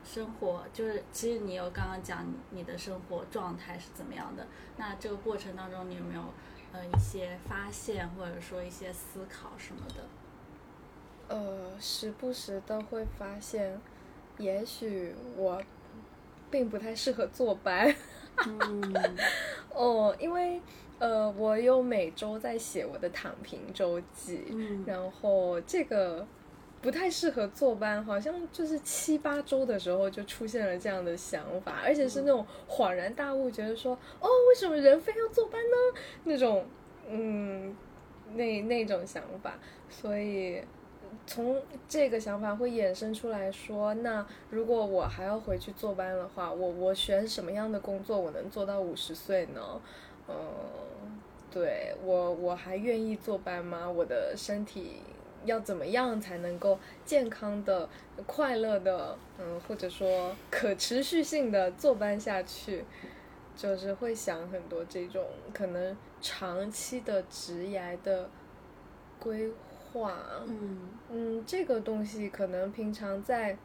[0.05, 4.45] 生活就是，其实你有刚刚讲你的生活状态是怎么样的？
[4.77, 6.21] 那这个过程当中，你有没有
[6.71, 10.03] 呃一些发现，或者说一些思考什么的？
[11.27, 13.81] 呃，时不时的会发现，
[14.37, 15.59] 也许我
[16.51, 17.93] 并不太适合坐班。
[18.45, 18.93] 嗯
[19.73, 20.61] 哦，因为
[20.99, 26.25] 呃，我有每周在写我的躺平周记，嗯然后这个
[26.85, 35.99] 不太适合坐班，好像就是七八周的时候就出现了这样的想法，而且是那种恍然大悟，觉得说，哦，为什么人非要坐班呢？
[36.25, 36.63] 那种，
[37.09, 37.75] 嗯，
[38.35, 39.57] 那那种想法，
[39.89, 40.61] 所以。
[41.25, 49.81] 从这个想法会衍生出来说，那如果我还要回去坐班的话，我我选什么样的工作我能做到五十岁呢？
[50.27, 50.35] 嗯，
[51.49, 53.89] 对我我还愿意坐班吗？
[53.89, 54.97] 我的身体
[55.45, 57.87] 要怎么样才能够健康的、
[58.25, 62.83] 快乐的，嗯，或者说可持续性的坐班下去？
[63.55, 68.29] 就是会想很多这种可能长期的职涯的
[69.17, 69.49] 规
[69.93, 70.13] 划。
[70.45, 73.57] 嗯嗯，这个东西可能平常在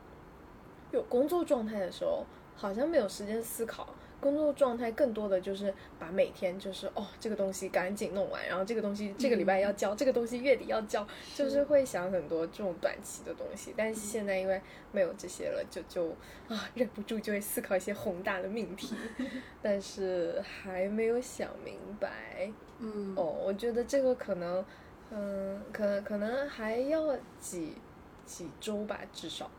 [0.93, 3.89] 有工作状态的时候，好像没有时间思考。
[4.21, 13.73] 工作状态更多的就是把每天就是哦，这个东西赶紧弄完，然后这个东西这个礼拜要交，这个东西月底要交，就是会想很多这种短期的东西。
[13.77, 14.61] 但是现在因为
[14.93, 16.09] 没有这些了，就就
[16.49, 18.95] 啊忍不住就会思考一些宏大的命题，
[19.63, 22.51] 但是还没有想明白。
[22.79, 24.65] 嗯哦，我觉得这个可能，
[25.11, 27.75] 嗯，可能可能还要几
[28.25, 29.51] 几周吧，至少，哦，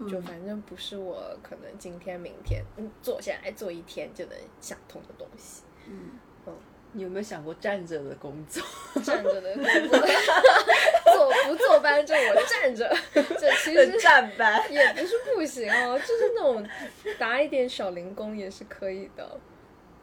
[0.00, 5.62] 就嗯反正不是我可能今天明天嗯坐下来做一天就能想通的东西。
[5.86, 6.10] 嗯
[6.92, 8.62] 你有没有想过站着的工作？
[9.04, 9.98] 站着的工作，
[11.12, 14.72] 坐不坐班就我站着，这其实站班。
[14.72, 16.66] 也不是不行哦，就是那种
[17.18, 19.38] 打一点小零工也是可以的。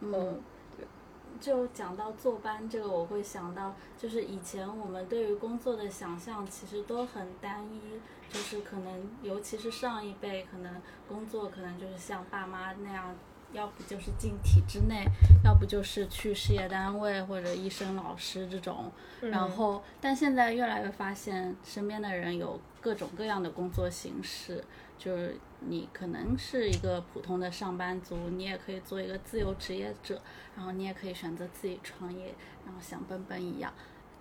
[0.02, 0.40] 嗯，
[1.40, 13.14] 就讲到坐班这个，我会想到，就是以前我们对于工作的想象其实都很单一，就是可能尤其是上一辈，可能工作可能就是像爸妈那样，
[13.52, 15.04] 要不就是进体制内，
[15.44, 18.90] 要不就是去事业单位或者医生、老师这种。
[19.20, 24.62] 然后，但现在越来越发现，身边的人有各种各样的工作形式，
[24.98, 30.20] 就是你可能是一个普通的上班族，你也可以做一个自由职业者，
[30.56, 32.34] 然后你也可以选择自己创业，
[32.66, 33.72] 然后像奔奔一样。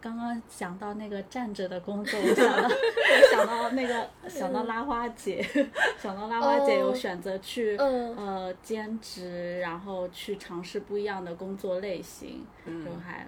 [0.03, 5.41] 刚刚想到那个站着的工作，我想到 我想到那个想到拉花姐，
[5.97, 6.93] 想到拉花姐有哦。
[6.93, 8.13] 选择去、嗯。
[8.17, 12.83] 呃兼职，然后去尝试不一样的工作类型，嗯。
[12.83, 13.25] 就还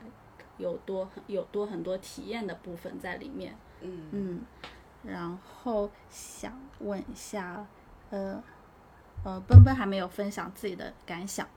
[0.57, 3.55] 有多有多很多体验的部分在里面。
[3.79, 4.09] 嗯。
[4.11, 4.41] 嗯，
[5.01, 7.65] 然后想问一下，
[8.09, 8.43] 呃
[9.23, 11.47] 呃，奔奔还没有分享自己的感想，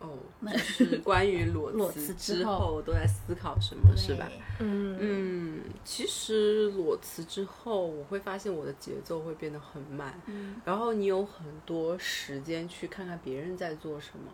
[0.00, 0.18] 哦，
[0.50, 2.82] 就是关于裸裸辞辞之后。
[2.82, 4.26] 都在思考什么，是吧？
[4.58, 4.96] 嗯。
[4.98, 10.56] 嗯，其实裸辞之后，我会发现我的节奏会变得很慢，嗯。
[10.64, 14.32] 然后你有很多时间去看看别人在做什么，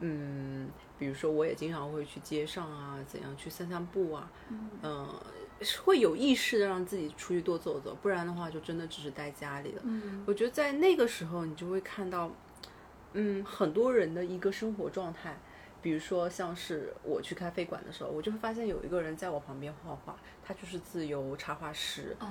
[0.00, 4.30] 嗯，比如说我也经常会去街上啊，怎样去散散步啊，
[4.82, 5.06] 嗯、
[5.84, 9.82] 会有意识的让自己出去多走走，不然的话就真的只是待家里了。
[9.84, 10.24] 嗯。
[10.26, 12.30] 我觉得在那个时候，你就会看到，
[13.12, 15.36] 嗯，很多人的一个生活状态。
[15.80, 22.16] 比如说，像是我去咖啡馆的时候，我就会发现有一个人在我旁边画画，他就是自由插画师。
[22.20, 22.28] 哦，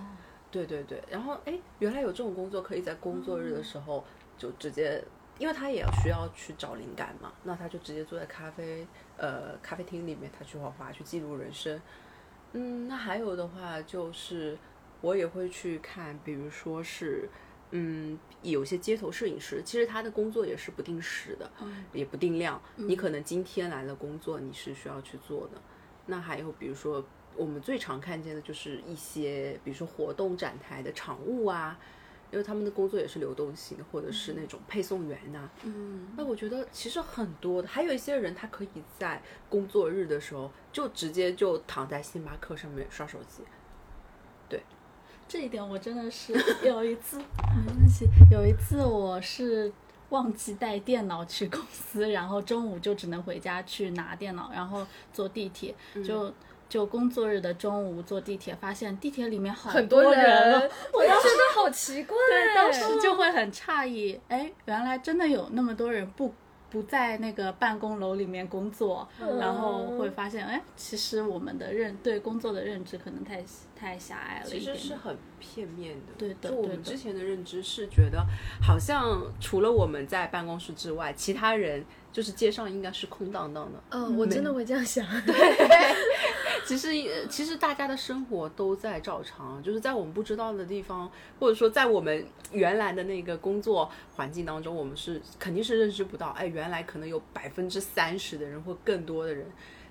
[0.49, 4.05] 对对对，然后哎，原来有这种工作可以在工作日的时候
[4.37, 5.03] 就直接
[5.37, 11.77] 因为他也需要去找灵感嘛，那他就直接坐在咖啡呃咖啡厅里面，他去画画，去记录人生。
[12.53, 14.57] 嗯，那还有的话就是
[15.01, 17.27] 我也会去看，比如说是
[17.71, 21.51] 嗯有些街头摄影师，其实他的工作也是不定时的，
[21.93, 22.61] 也不定量。
[22.75, 25.61] 你可能今天来了工作，你是需要去做的。
[26.05, 27.03] 那还有比如说
[27.35, 31.79] 我们最常看见的就是一些，比如说活动展台的场务啊。
[32.31, 43.43] 因为他们的工作也是流动性，或者是那种配送员呐、嗯，那我觉得其实很多的，还有一些人他可以在工作日的时候就直接就躺在星巴克上面刷手机。
[45.31, 49.71] 这一点我真的是有一次，没关系，有一次我是
[50.09, 55.73] 忘记带电脑去公司，然后中午就只能回家去拿电脑，然后坐地铁，
[56.05, 56.33] 就
[56.67, 62.17] 就工作日的中午坐地铁，发现地铁里面好很多多人哦，我当时觉得好奇怪。
[62.29, 66.33] 对，当时就会很诧异，哎，原来真的有那么多人不
[66.71, 73.43] 不在那个办公楼里面工作，然后会发现，哎，其实我们的认对工作的认知可能太
[73.75, 74.77] 太狭隘了其一点点。
[74.77, 76.13] 实是很片面的。
[76.17, 78.25] 对的就我们之前的认知是觉得，
[78.65, 83.83] 好像除了我们在办公室之外，其他人就是街上应该是空荡荡的。
[83.89, 85.05] 嗯，我真的会这样想。
[86.65, 99.45] 其实呃其实大家的生活都在照常，就是在我们不知道的地方，或者说在我们原来的那个工作环境当中，我们是肯定是认知不到，哎，原来可能有百分之三十的人或更多的人，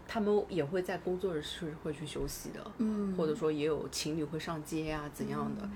[0.06, 5.68] 他们也会在工作日是会去休息的，嗯，或者说也有情侣会上街啊怎样的，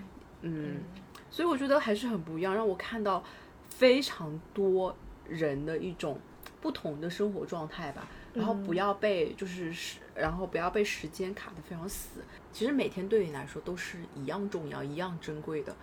[0.43, 0.83] 嗯，
[1.31, 3.23] 所以我觉得还是很不一样，让我看到
[3.69, 4.95] 非常多
[5.29, 6.19] 人的一种
[6.61, 8.07] 不同的生活状态吧。
[8.35, 12.21] 然后不要被就是时，然后不要被时间卡得非常死。
[12.53, 15.75] 其实每天对你来说都是一样重要、一样珍贵的。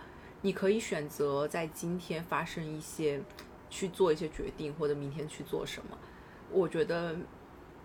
[0.42, 3.20] 你可以选择在今天发生一些，
[3.70, 5.96] 去做一些决定，或者明天去做什么。
[6.50, 7.16] 我觉得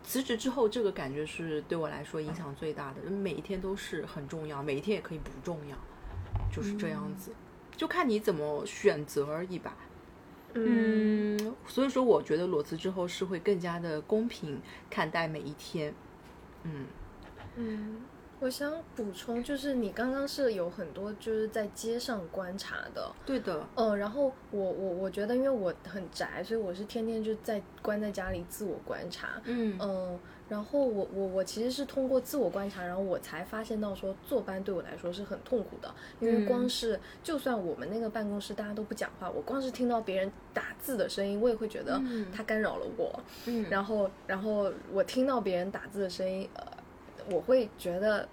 [0.03, 3.09] 辞职之后，这个感觉是对我来说影响最大的。
[3.09, 5.77] 每一天都是很重要，每一天也可以不重要，
[6.51, 7.31] 就是这样子，
[7.75, 9.77] 就看你怎么选择而已吧。
[10.65, 15.93] 嗯，所以说我觉得裸辞之后是会更加的公平看待每一天。
[16.63, 16.85] 嗯，
[17.55, 18.01] 嗯，
[18.39, 29.77] 我想补充，就是你刚刚是有很多就是在街上观察的，对的，嗯，然后我我我觉得，因为我很宅，所以我是天天就在关在家里自我观察，嗯。
[29.81, 42.27] 嗯，然后我我我其实是通过自我观察，然后我才发现到说坐班对我来说是很痛苦的，因为光是、就算我们那个办公室大家都不讲话，我光是听到别人打字的声音，我也会觉得嗯。
[42.33, 43.65] 它干扰了我，嗯。
[43.69, 46.65] 然后然后我听到别人打字的声音，呃，
[47.29, 48.27] 我会觉得。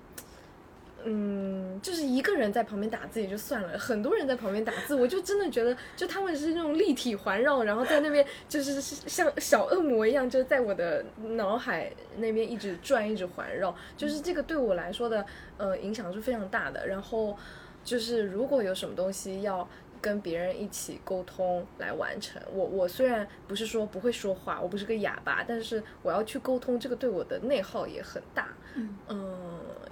[1.07, 15.25] 嗯，就是一个人在旁边打字也就算了，很多人在旁边打字，我就真的觉得，就他们是那种立体环绕，然后在那边就是像小恶魔一样，就在我的脑海那边一直转，一直环绕，就是这个对我来说的
[15.59, 16.87] 呃影响是非常大的。
[16.87, 17.37] 然后
[17.85, 19.69] 就是如果有什么东西要
[20.01, 28.49] 跟别人一起沟通来完成，我我虽然不是说不会说话，我不是个哑巴，但是我要去沟通，这个对我的内耗也很大。
[28.77, 28.99] 嗯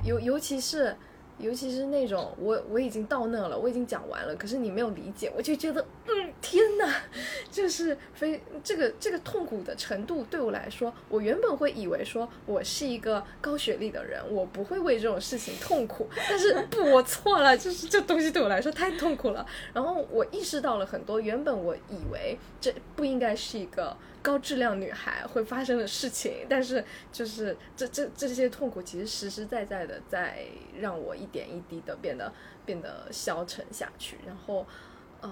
[0.04, 0.96] 尤尤其是
[1.38, 6.94] 尤其是那种我我已经到那了，我已经讲完了，可是你没有理解，我就觉得，嗯，天哪，
[7.50, 19.44] 就是非这个这个痛苦的程度对我来说，我原本会以为说我是一个高学历的人，我不会为这种事情痛苦，但是不，我错了， 就是这东西对我来说太痛苦了。
[19.72, 30.44] 然后我意识到了很多原本我以为这不应该是一个高质量女孩会发生的事情，但是就是这这这些痛苦其实实实在在的在
[30.78, 32.32] 让我一点一滴的变得
[32.66, 34.66] 变得消沉下去，然后。
[35.24, 35.30] 嗯，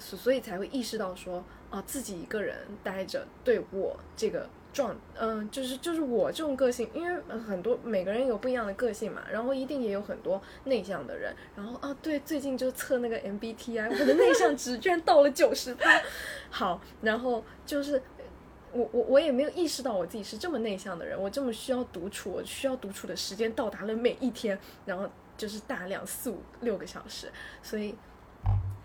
[0.00, 16.02] 所所以才会意识到说啊，自己一个人待着对我这个状，嗯，就是就是我这种个性，因为很多每个人有不一样的个性嘛，然后一定也有很多内向的人，然后啊，对，最近就测那个 MBTI，我的内向值居然到了九十八，
[16.50, 18.02] 好，然后就是。
[18.74, 27.30] 我我我也没有意识到我自己是这么内向的人，我这么需要独处，我需要独处的时间到达了每一天，然后就是大量四五六个小时，
[27.62, 27.94] 所以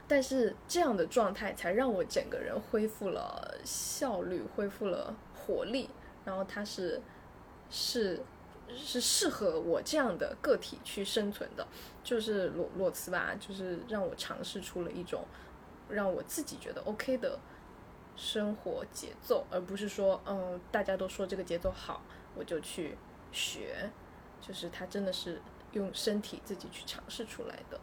[0.08, 5.90] 但是这样的状态才让我整个人恢复了效率，恢复了活力，
[6.23, 7.02] 然后它是
[7.69, 8.21] 是
[8.75, 11.67] 是适合我这样的个体去生存的，
[12.04, 15.25] 就是裸裸辞吧，就是让我尝试出了一种
[15.90, 17.40] 让我自己觉得 OK 的
[18.20, 22.02] 生活节奏，而不是说嗯大家都说这个节奏好，
[22.36, 22.98] 我就去
[23.32, 23.90] 学，
[24.42, 25.42] 就是他真的是
[25.72, 27.80] 用身体自己去尝试出来的，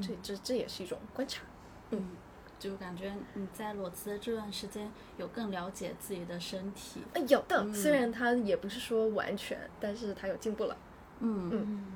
[0.00, 1.42] 这这这也是一种观察。
[1.90, 2.16] 嗯，
[2.58, 7.02] 就感觉你在裸辞的这段时间有更了解自己的身体。
[7.12, 10.76] 呃有的，虽然他也不是说完全，但是他有进步了。
[11.20, 11.86] 嗯嗯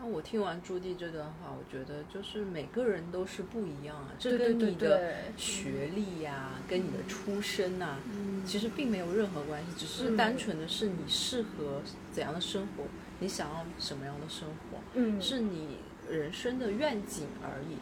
[0.00, 11.82] 那我听完朱棣这段话，我觉得就是每个人都是不一样啊，这跟你的学历呀、跟你的出身呐、嗯其实并没有任何关系，只是嗯单纯的是你适合
[12.12, 12.84] 怎样的生活，
[13.18, 15.78] 你想要什么样的生活，嗯，是你
[16.08, 17.76] 人生的愿景而已。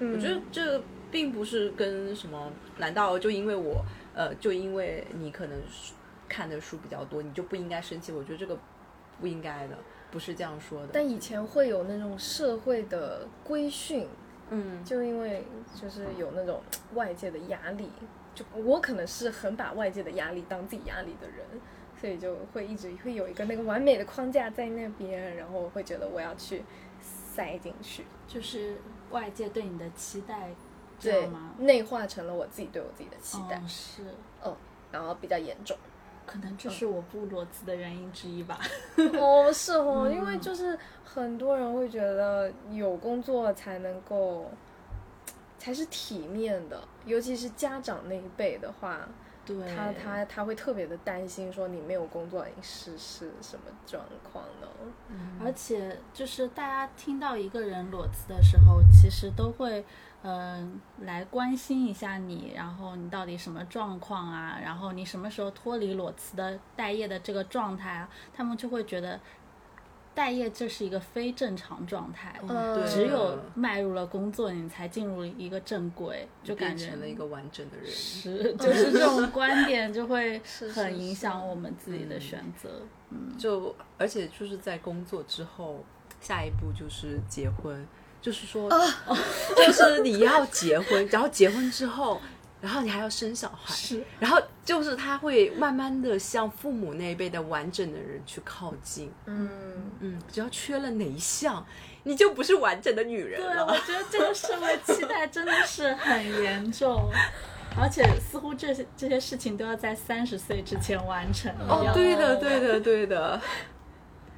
[0.00, 3.84] 嗯，我觉得这并不是跟什么，难道就因为我
[4.14, 5.58] 呃，就因为你可能
[6.28, 8.10] 看的书比较多，你就不应该生气？
[8.10, 8.58] 我觉得这个
[9.20, 9.78] 不应该的，
[10.12, 10.88] 不是这样说的。
[10.92, 14.06] 但以前会有那种社会的规训，
[14.50, 15.44] 嗯，就因为
[15.74, 16.60] 就是有那种
[16.94, 17.90] 外界的压力，
[18.34, 21.44] 就我可能是很把外界的压力当自己压力的人，
[21.98, 26.62] 所以就会一直会有一个那个完美的框架在那边，然后会觉得我要去
[27.00, 28.76] 塞进去，就是
[29.10, 30.50] 外界对你的期待，
[31.00, 34.02] 对吗？，内化成了我自己对我自己的期待，哦、是，
[34.90, 35.76] 然后比较严重。
[36.26, 38.58] 可能这是我不裸辞的原因之一吧。
[39.18, 44.50] 哦，是哦，嗯 因为就是很多人会觉得有工作才能够，
[45.58, 49.00] 才是体面的，尤其是家长那一辈的话，
[49.44, 54.68] 对，他他他会特别的担心，说你没有工作，你是是什么状况呢？
[55.44, 59.84] 而且就是大家听到一个人裸辞的时候，其实都会
[60.22, 69.18] 嗯、来关心一下你，然后你到底什么状况啊，然后你什么时候脱离裸辞的待业的这个状态啊，他们就会觉得
[70.14, 72.38] 待业这是一个非正常状态。
[72.42, 77.86] 嗯对，只有迈入了工作，你才进入一个正轨，就感变觉成了一个完整的人。
[77.86, 80.38] 是， 就是这种观点就会
[80.72, 82.68] 很影响我们自己的嗯选择。
[83.10, 85.82] 嗯，就而且就是在工作之后，
[86.20, 87.86] 下一步就是结婚，
[88.22, 88.78] 就是说，啊
[89.56, 92.20] 就是你要结婚，然后结婚之后，
[92.60, 99.12] 然后你还要生小孩，是，然后就是他会慢慢的向父母那一辈的完整的人去靠近。
[99.26, 99.50] 嗯，
[99.98, 101.66] 嗯，只要缺了哪一项，
[102.04, 107.10] 你就不是完整的女人对，我觉得这个社会期待真的是很严重，
[107.76, 111.52] 而且似乎这些这些事情都要在三十岁之前完成。
[111.68, 113.40] 哦，要对的，对的，对的。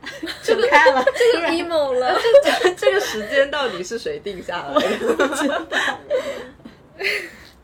[0.42, 2.16] 这个开了，这个 emo 了，
[2.76, 5.14] 这个时间到底是谁定下来的？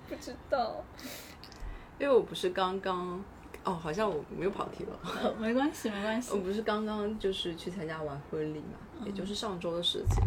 [0.09, 0.85] 不知道。
[1.99, 3.23] 因为我不是刚刚，
[3.63, 5.35] 哦，好像我没有跑题了。
[5.39, 6.39] 没关系，没关系我。
[6.39, 10.25] 不是刚刚就是去参加完婚礼嘛，也就是上周的事情。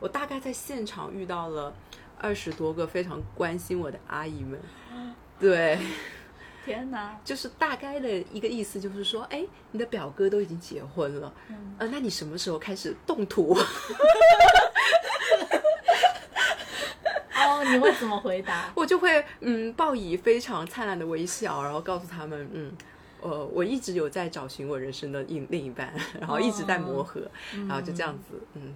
[0.00, 1.72] 我大概在现场遇到了
[2.18, 4.60] 二十多个非常关心我的阿姨们，
[5.38, 5.78] 对，
[6.64, 13.56] 天哪，就是大概的一个意思，就是说，哎，你的表哥都已经结婚了，嗯呃，那你什么时候开始动土？
[17.36, 18.70] 哦，你会怎么回答？
[18.76, 22.72] 我就会嗯报以非常灿烂的微笑，然后告诉他们，嗯，
[23.20, 27.20] 呃，我一直有在找寻我人生的另另一半，然后一直在磨合，
[27.68, 28.74] 然后就这样子，嗯。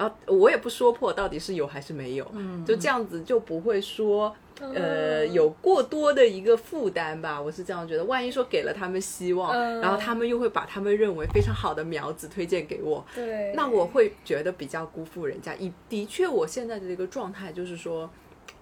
[0.00, 7.38] 然后我也不说破到底是有还是没有，嗯就这样子就不会说，呃，嗯有过多的一个负担吧。
[7.38, 15.54] 我是这样觉得，万一说给了他们希望，嗯然后他们又会把他们认为非常好的苗子推荐给我，对，那我会觉得比较辜负人家。
[15.56, 18.08] 以的确，我现在的一个状态就是说，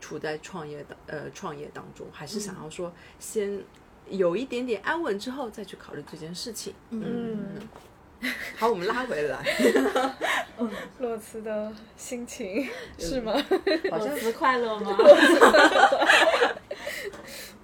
[0.00, 3.62] 处在创业的呃创业当中，还是想要说先
[4.10, 6.74] 有一点点安稳之后再去考虑这件事情。
[6.90, 7.38] 嗯，
[8.56, 9.38] 好，我们拉回来，
[10.58, 12.66] 嗯裸辞的心情
[12.98, 13.32] 是吗？
[13.90, 14.96] 好像裸辞快乐吗？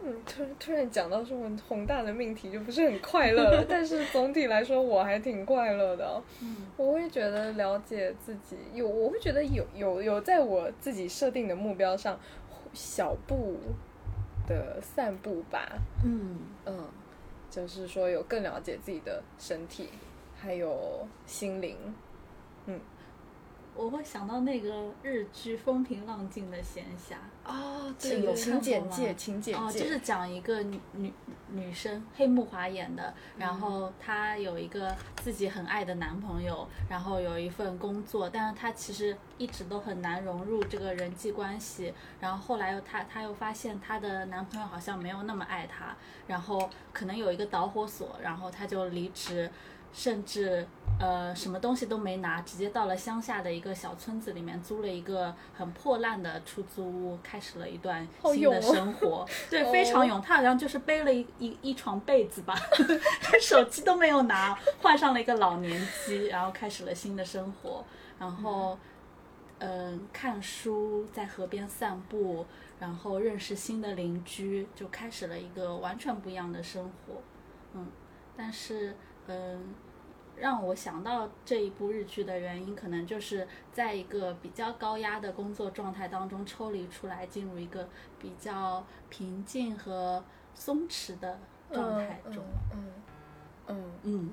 [0.07, 3.65] 嗯，突然突然讲到这么宏大的命题，就不是很快乐了。
[3.69, 6.23] 但是总体来说，我还挺快乐的。
[6.43, 12.19] 嗯我会觉得了解自己，有我会觉得有有有在我自己设定的目标上，
[12.73, 13.57] 小步
[14.47, 15.67] 的散步吧。
[16.05, 16.85] 嗯嗯，
[17.51, 19.89] 就是说有更了解自己的身体，
[20.45, 21.77] 还有心灵。
[22.67, 22.79] 嗯
[23.77, 27.15] 我会想到那个日剧《风平浪静的闲暇》。
[27.45, 29.81] 哦，对有请看过吗简介，请简哦，介。
[29.81, 31.13] 就是讲一个女女
[31.49, 45.97] 女生黑木华演的，然后她有一个自己很爱的男朋友，然后有一份工作，但是她其实一直都很难融入这个人际关系，然后后来又她她又发现她的男朋友好像没有那么爱她，
[46.29, 49.51] 然后可能有一个导火索，然后她就离职。
[49.95, 50.67] 甚至
[50.99, 59.25] 呃什么东西都没拿，直接到了乡下的一个小村子里面租了一个很破烂的出租屋，开始了一段新的生活。
[59.49, 60.21] 对，哦非常勇。
[60.21, 62.57] 他好像就是背了一一一床被子吧，
[63.41, 67.85] 手机都没有拿，换上了一个老年机，然后开始了新的生活。
[68.19, 68.77] 然后
[69.61, 72.45] 嗯看书，在河边散步，
[72.81, 77.23] 然后认识新的邻居，就开始了一个完全不一样的生活。
[77.75, 77.87] 嗯，
[78.37, 79.75] 但是嗯，
[80.37, 90.23] 让我想到这一部日剧的原因，可能就是在一个比较高压的工作状态当中抽离出来，进入一个比较平静和
[90.55, 91.39] 松弛的
[91.73, 92.45] 状态中。
[92.73, 92.93] 嗯
[93.69, 94.31] 嗯嗯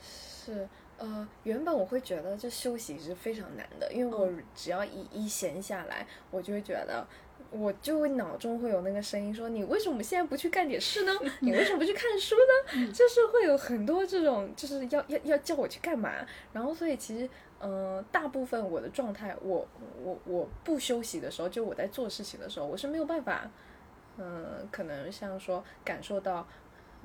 [0.00, 0.68] 是。
[1.00, 7.06] 呃，原本我会觉得这休息是非常难的，因为我只要一一闲下来，我就会觉得，
[7.50, 11.12] 我就会脑中会有那个声音说，你为什么现在不去干点事呢？
[11.40, 12.92] 你为什么不去看书呢？
[12.92, 16.10] 就是会有很多这种，就是要要要叫我去干嘛。
[16.52, 17.28] 然后，所以其实，
[17.58, 19.66] 呃，大部分我的状态，我
[20.02, 23.50] 我我不休息的时候，就我在做事情的时候，我是没有办法，
[24.18, 26.46] 嗯，可能像说感受到。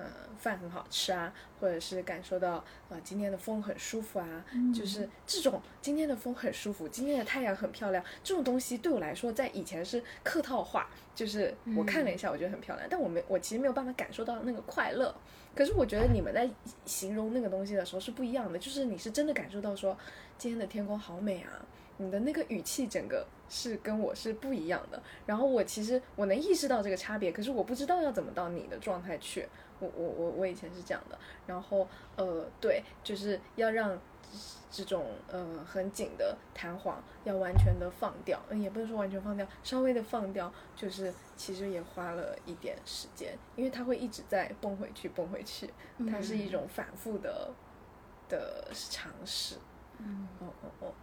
[0.03, 15.15] 嗯，饭很好吃啊，或者是感受到呃今天的风很舒服啊，就是这种今天的风很舒服，今天的太阳很漂亮，这种东西对我来说在以前是客套话，就是我看了一下，我觉得很漂亮，但我没我其实没有办法感受到那个快乐。
[15.55, 16.49] 可是我觉得你们在
[16.83, 19.97] 形容那个东西的时候是不一样的，就是你是真的感受到说
[20.37, 21.63] 今天的天空好美啊，
[21.97, 25.01] 你的那个语气整个是跟我是不一样的。
[25.27, 29.47] 然后我其实我能意识到这个差别，可是我不知道要怎么到你的状态去。
[29.79, 31.17] 我我我我以前是这样的，
[31.47, 33.97] 然后呃对，就是要让
[34.71, 45.71] 这种呃很紧的弹簧要完全的放掉，嗯也不能说完全放掉，稍微的放掉，就是其实也花了一点时间，因为它会一直在蹦回去蹦回去，
[46.09, 47.51] 它是一种反复的
[48.29, 49.57] 的尝试，
[49.99, 50.93] 嗯哦哦哦，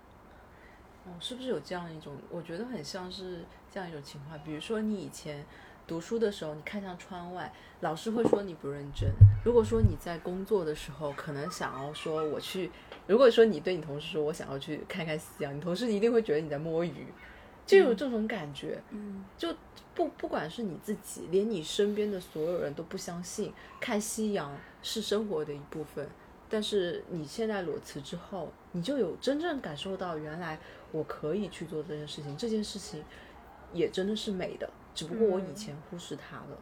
[1.06, 2.16] 哦，是不是有这样一种？
[2.30, 5.44] 我觉得很像是这样一种情况，比如说你以前。
[5.90, 9.10] 读书的时候，你看向窗外，老师会说你不认真。
[9.44, 12.70] 如果说你在工作的时候，可能想要说我去，
[13.08, 17.08] 如果说你对你同事说我想要去看看夕阳，你同事一定会觉得你在摸鱼，
[17.66, 18.80] 就有这种感觉。
[18.90, 19.52] 嗯，就
[19.92, 26.08] 不不管是你自己，连你身边的所有人都不相信看夕阳是生活的一部分。
[26.48, 30.56] 但是你现在裸辞之后，你就有真正感受到，原来
[30.92, 33.02] 我可以去做这件事情，这件事情
[33.72, 34.70] 也真的是美的。
[34.94, 36.58] 只不过我以前忽视它了。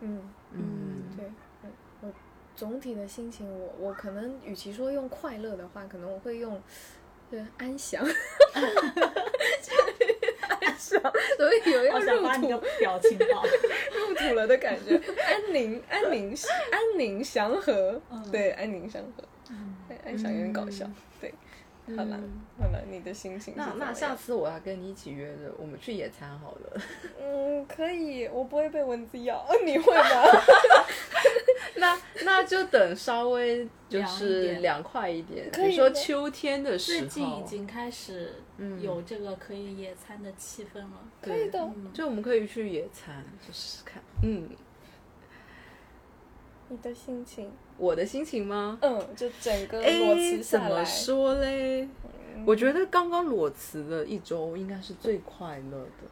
[0.00, 0.20] 嗯
[0.52, 1.26] 嗯，对，
[1.64, 1.70] 嗯，
[2.00, 2.12] 我
[2.54, 6.60] 总体的心情，我我可能与其说用快乐的话，可能我会用
[7.30, 8.02] 对安详，
[8.54, 8.62] 安
[10.78, 11.02] 详，
[11.36, 12.22] 所以有一个入
[12.56, 13.44] 土表情包，
[13.94, 16.34] 入土了的感觉，安宁，安宁，
[16.70, 19.24] 安宁祥和，对，安宁祥和，
[20.04, 20.88] 安详有点搞笑，
[21.20, 21.34] 对。
[21.96, 22.20] 好了，
[22.58, 26.82] 好了，你的心情那那下次我要跟你一起约着，我们去野餐好了。
[27.20, 30.02] 嗯，可以，我不会被蚊子咬， 你会吗？
[31.76, 36.98] 那那就等稍微就是凉快一点，比如说秋天的时候。
[37.00, 38.34] 最近已经开始
[38.80, 41.08] 有这个可以野餐的气氛了。
[41.22, 44.02] 可以的，就我们可以去野餐，就试试看。
[44.22, 44.48] 嗯。
[46.68, 47.50] 你的心情？
[47.76, 48.78] 我的心情吗？
[48.82, 51.88] 嗯，就整个裸辞下来，怎么说嘞？
[52.46, 56.08] 我觉得刚刚裸辞的一周应该是最快乐的。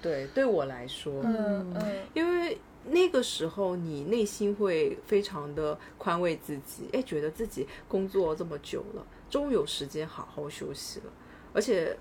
[0.00, 11.06] 对，对我来说，嗯嗯，因为那个时候你内心会非常的宽慰自己，哎，觉得自己工作这么久了，终于有时间好好休息了，
[11.52, 11.96] 而且。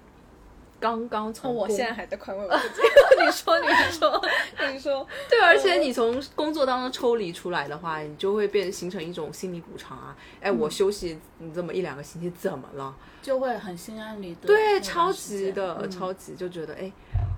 [0.80, 2.82] 刚刚从，我现在还在宽慰我自己。
[3.24, 4.22] 你说，你说，
[4.72, 10.16] 你说，对，而且你从工作当中抽离出来的话，你就会变形成一种心理补偿啊。
[10.40, 12.96] 哎，我休息你这么一两个星期，怎么了？
[13.22, 14.48] 就会很心安理得。
[14.48, 16.92] 对，超级的，超级就觉得，哎，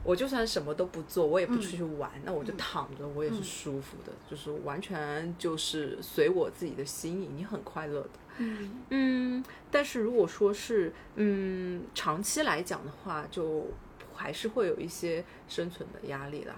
[0.04, 8.10] 我就算什么都不做，我也不出去玩，那我就躺着，我也是舒服的，就是完全就是随我自己的心意，你很快乐的。
[8.38, 13.68] 嗯嗯，但是如果说是嗯长期来讲的话，就
[14.16, 16.56] 还是会有一些生存的压力啦。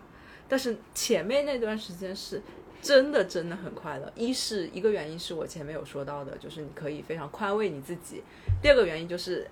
[0.48, 2.42] 但是前面那段时间是
[2.84, 4.12] 真的真的很快乐。
[4.16, 8.22] 一是一个原因是我前面有说到的，就是你可以非常宽慰你自己；
[8.62, 9.48] 第二个原因就是，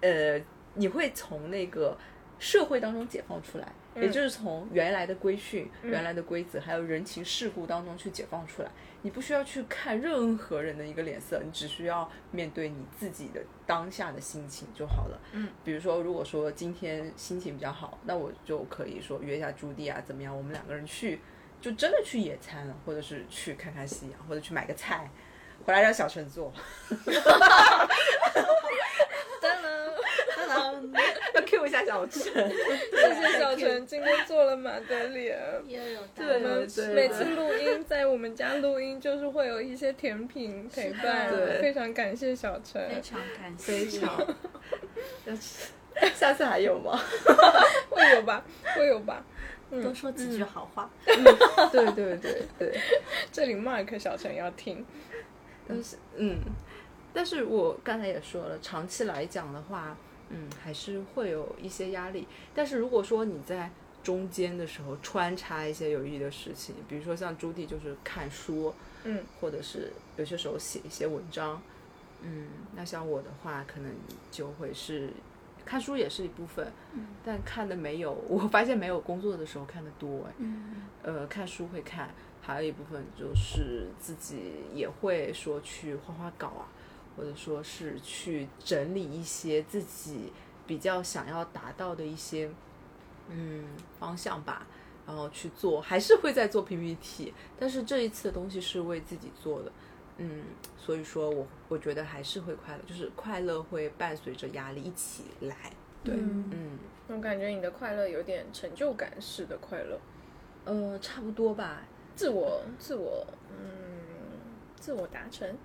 [0.00, 0.40] 呃，
[0.74, 1.96] 你会从那个
[2.38, 8.70] 社会当中解放出来，也就是从原来的规训、原来的规则还有人情世故当中去解放出来。
[9.04, 15.20] 你不需要去看任何人的一个脸色，你只需要面对你自己的当下的心情就好了。
[15.32, 20.36] 嗯，比如说，如果说今天心情比较好，那我就可以说约一下朱棣啊，怎么样？
[20.36, 21.18] 我们两个人去，
[21.62, 25.08] 就真的去野餐，或者是去看看夕阳，或者去买个菜，
[25.64, 26.52] 回来让小陈做。
[31.34, 35.38] 要 Q 一下小陈， 谢谢小陈今天做了马德莲。
[36.14, 36.40] 对，
[36.92, 41.30] 每次录音在我们家录音，就是会有一些甜品陪伴。
[41.30, 44.26] 对，非常感谢小陈，非常感谢，非常。
[46.14, 47.00] 下次还有吗？
[47.90, 48.44] 会有吧，
[48.76, 49.24] 会有吧。
[49.80, 50.90] 多说几句好话。
[51.06, 52.80] 对对对对，
[53.30, 54.84] 这里 Mark 小陈要听，
[55.68, 56.38] 但是嗯，
[57.12, 59.96] 但是我刚才也说了，长期来讲的话，
[60.30, 62.26] 嗯，还是会有一些压力。
[62.54, 63.70] 但是如果说你在
[64.02, 71.62] 中间的时候穿插一些有意义的事情，比如说像朱棣就是看书，嗯，或者是有些时候写一些文章，
[72.22, 73.92] 嗯，那像我的话，可能
[74.30, 75.10] 就会是
[75.64, 76.70] 看书也是一部分，
[77.24, 80.82] 但看的没有， 我发现没有工作的时候看的多，哎，嗯。
[81.02, 82.08] 呃，看书会看，
[82.40, 86.68] 还有一部分就是自己也会说去画画稿啊，
[87.16, 90.32] 或者说是去整理一些自己
[90.66, 92.48] 比较想要达到的一些
[93.28, 93.64] 嗯
[93.98, 94.64] 方向吧，
[95.06, 99.72] 然后去做，还是会在做 PPT，但是这一次的东西是为自己做的，
[100.18, 100.42] 嗯，
[100.76, 105.72] 所以说我我觉得还是会快乐，就是快乐会伴随着压力一起来，
[106.04, 106.44] 对，嗯。
[106.52, 109.98] 嗯，我感觉你的快乐有点成就感式的快乐，
[110.64, 111.82] 呃，差不多吧，
[112.14, 113.66] 自我自我嗯
[114.76, 115.56] 自我达成，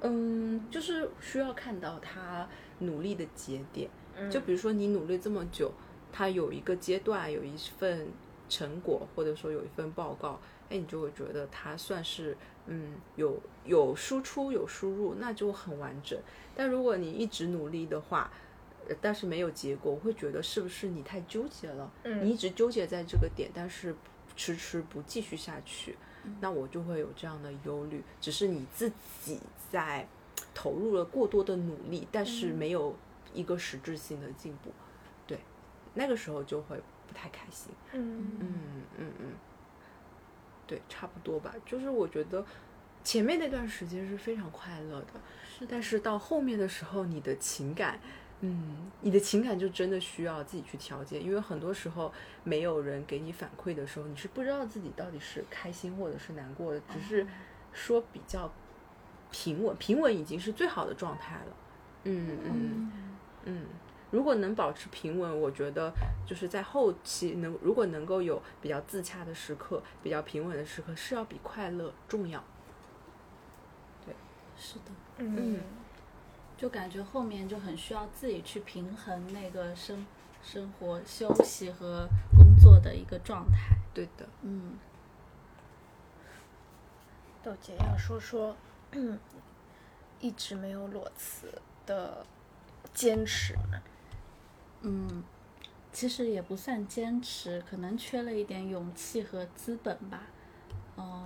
[0.00, 3.90] 嗯，就是需要看到他努力的节点。
[4.16, 4.30] 嗯。
[4.30, 5.72] 就比如说你努力这么久，
[6.12, 8.08] 他有一个阶段有一份
[8.50, 10.38] 成果，或者说有一份报告，
[10.68, 12.36] 哎，你就会觉得它算是
[12.66, 16.20] 嗯有有输出有输入，那就很完整。
[16.54, 18.30] 但如果你一直努力的话，
[18.88, 21.90] 呃但是没有结果，我会觉得是不是你太纠结了？
[22.02, 23.94] 嗯你一直纠结在这个点，但是
[24.36, 25.96] 迟迟不继续下去，
[26.40, 28.02] 那我就会有这样的忧虑。
[28.20, 28.90] 只是你自
[29.22, 29.38] 己
[29.70, 30.06] 在
[30.52, 32.96] 投入了过多的努力，但是没有
[33.32, 34.72] 一个实质性的进步，
[35.26, 35.38] 对，
[35.94, 36.80] 那个时候就会
[37.10, 37.72] 不太开心。
[37.92, 38.38] 嗯。
[38.38, 38.46] 嗯
[38.98, 39.26] 嗯嗯，
[40.66, 41.52] 对，差不多吧。
[41.66, 42.44] 就是我觉得
[43.02, 47.98] 前面那段时间是非常快乐的，但是到后面的时候，你的情感，
[48.40, 52.12] 嗯，你的情感就真的需要自己去调节，因为很多时候
[52.44, 57.26] 没有人给你反馈的时候，你是不知道自己到底是开心或者是难过的，只是
[57.72, 58.52] 说比较
[59.32, 61.56] 平稳，平稳已经是最好的状态了。
[62.04, 62.92] 嗯嗯。
[63.46, 63.64] 嗯，
[64.10, 65.92] 如果能保持平稳，我觉得
[66.26, 72.42] 就是在后期能如果能够有比较自洽的时刻，比较平稳的时刻，是要比快乐重要。
[74.04, 74.14] 对
[74.56, 75.60] 是的，嗯
[76.56, 80.06] 就感觉后面就很需要自己去平衡那个生
[80.42, 82.06] 生活、休息和
[82.36, 83.76] 工作的一个状态。
[83.94, 84.78] 对的，嗯，
[87.42, 88.54] 豆姐要说说，
[88.92, 89.18] 嗯，
[90.20, 92.26] 一直没有裸辞的
[92.92, 93.80] 坚持吗？
[94.82, 95.22] 嗯，
[95.92, 100.22] 其实也不算坚持，可能缺了一点勇气和资本吧。
[100.96, 101.24] 哦、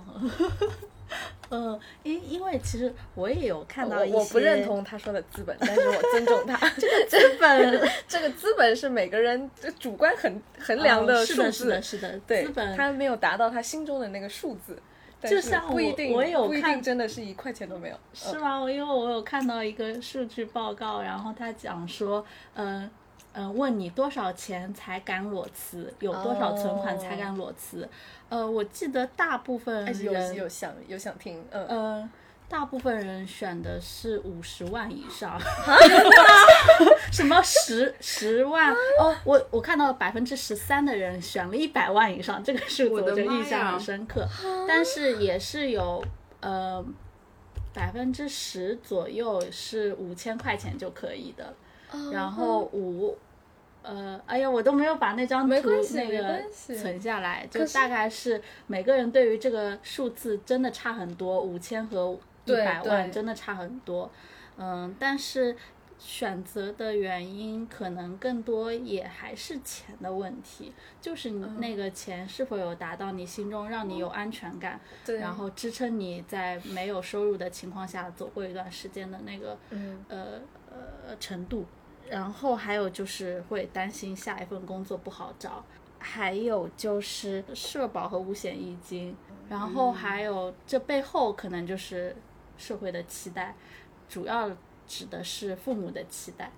[1.49, 6.57] 嗯，因因为其实我也有看到一些，我我不认同他说的资本，但是我尊重他。
[6.77, 14.81] 这个资本 这个资本是每个人主观衡衡量的，数字，是的，是的，对资，本他没有达到他心中的那个数字，
[15.19, 17.99] 但就是像我不一定，我有不一定看真的是一块钱都没有。
[18.13, 18.57] 是吗？
[18.57, 22.89] 我因为我有看到一个数据报告，然后他讲说，嗯、
[23.37, 27.87] 嗯、问你多少钱才敢裸辞，有多少存款才敢裸辞？
[28.29, 32.09] 呃，我记得大部分人，有想有想听，嗯，呃，
[32.47, 35.37] 大部分人选的是五十万以上，
[37.11, 38.71] 什么十十万？
[38.73, 44.25] 哦，我我看到百分之十三的人选了一百万以上，这个数字我就印象很深刻。
[44.67, 46.01] 但是也是有
[46.39, 46.83] 呃
[47.73, 51.53] 百分之十左右是五千块钱就可以的，
[51.91, 53.17] 哦然后五。
[53.85, 55.55] 呃，哎呀，我都没有把那张图
[55.93, 64.09] 那个存下来，就大概是每个人对于这个数字真的差很多，五千和一对百万真的差很多。
[64.57, 65.55] 嗯，但是
[65.99, 81.65] 选择的原因可能更多也还是钱的问题，就是你嗯那个钱是否有达到你心中让你有安全感，对，然后支撑你在没有收入的情况下走过一段时间的那个嗯呃呃程度，
[82.09, 85.63] 然后还有就是会担心下一份工作不好找，
[85.99, 89.15] 还有就是社保和五险一金，
[89.49, 92.15] 然后还有这背后可能就是
[92.57, 93.55] 社会的期待，
[94.07, 94.49] 主要
[94.87, 96.51] 指的是父母的期待。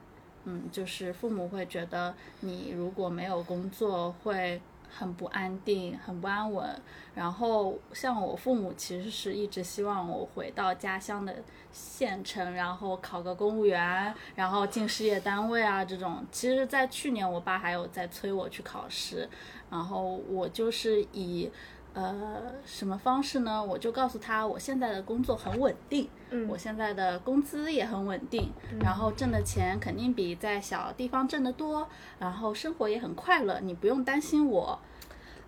[0.43, 6.81] 嗯，就是父母会觉得你如果没有工作会很不安定、很不安稳。
[7.15, 11.35] 然后像我父母其实是一直希望我回到家乡的
[11.71, 16.25] 县城，然后考个公务员，然后进事业单位啊这种。
[16.31, 19.27] 其实，在去年我爸还有在催我去考试，
[19.69, 21.51] 然后我就是以。
[21.93, 23.63] 呃，什么方式呢？
[23.63, 28.51] 我就告诉他，我现在的工作很稳定，嗯我现在的工资也很稳定，
[28.81, 31.87] 然后挣的钱肯定比在小地方挣得多，
[32.19, 34.79] 然后生活也很快乐，你不用担心我。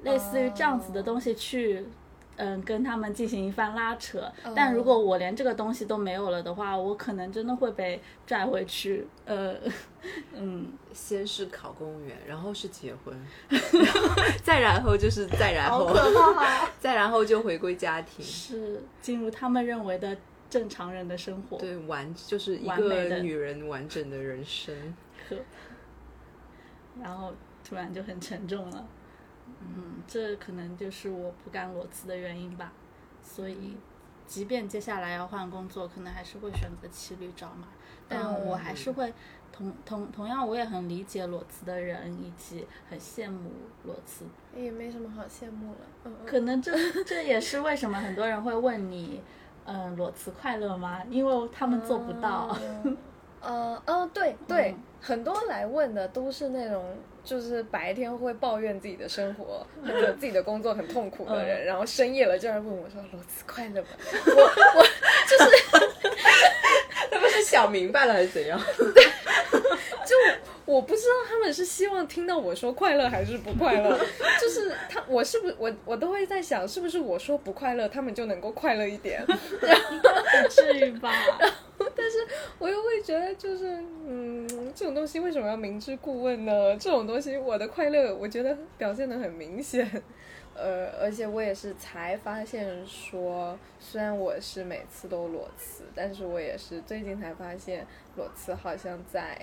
[0.03, 1.86] 类似于这样子的东西去，
[2.38, 4.32] 嗯，跟他们进行一番拉扯。
[4.55, 9.05] 但如果我连这个东西都没有了的话，我可能真的会被拽回去。
[9.25, 9.55] 呃，
[10.34, 13.13] 嗯，先是考公务员，然后是结婚，
[14.41, 15.93] 再然后就是再然后，
[16.80, 18.23] 再然后就回归家庭。
[18.23, 20.15] 是进入他们认为的
[20.50, 21.58] 正常人的生活。
[21.58, 24.76] 对，完就是一完美的个女人完整的人生。
[25.28, 25.36] 可
[27.02, 27.34] 然后
[27.64, 28.88] 突然就很沉重了。
[29.62, 32.74] 嗯，这可能就是我不敢裸辞的原因吧。
[33.22, 33.78] 所以，
[34.26, 37.68] 即便接下来要换工作，可能还是会选择骑驴找马，
[38.08, 39.14] 但我还是会
[39.52, 43.52] 同同同样，我也很理解裸辞的人，以及很羡慕
[43.84, 44.26] 裸辞。
[44.56, 46.12] 也没什么好羡慕了。
[46.26, 49.22] 可能这这也是为什么很多人会问你，
[49.70, 51.01] 嗯，裸辞快乐吗？
[51.09, 52.57] 因为他们做不到。
[52.84, 52.97] 嗯
[53.41, 56.84] 呃，哦，对对，嗯很多来问的都是那种，
[57.24, 63.88] 就是白天会抱怨自己的生活或者自己的工作很痛苦的人，然后深夜了就来问我说：“裸辞快乐吗？”
[64.28, 64.84] 我我
[65.26, 65.89] 就是
[67.11, 68.59] 他们是想明白了还是怎样？
[70.05, 70.15] 就
[70.70, 73.97] 我不知道他们是希望听到我说快乐还是不快乐，
[74.39, 79.26] 就是他我是不是我我都会在想，是不是我说不快乐，他们就能够快乐一点。
[79.26, 81.11] 不至于吧？
[81.95, 82.17] 但是
[82.59, 86.78] 我又会觉得，就是嗯，这种东西为什么要明知故问呢？
[86.78, 89.89] 这种东西，我的快乐，我觉得表现的很明显。
[90.53, 99.39] 呃，而且我也是才发现说，虽然我是每次都裸辞，但是我也是最近才发现，裸辞好像在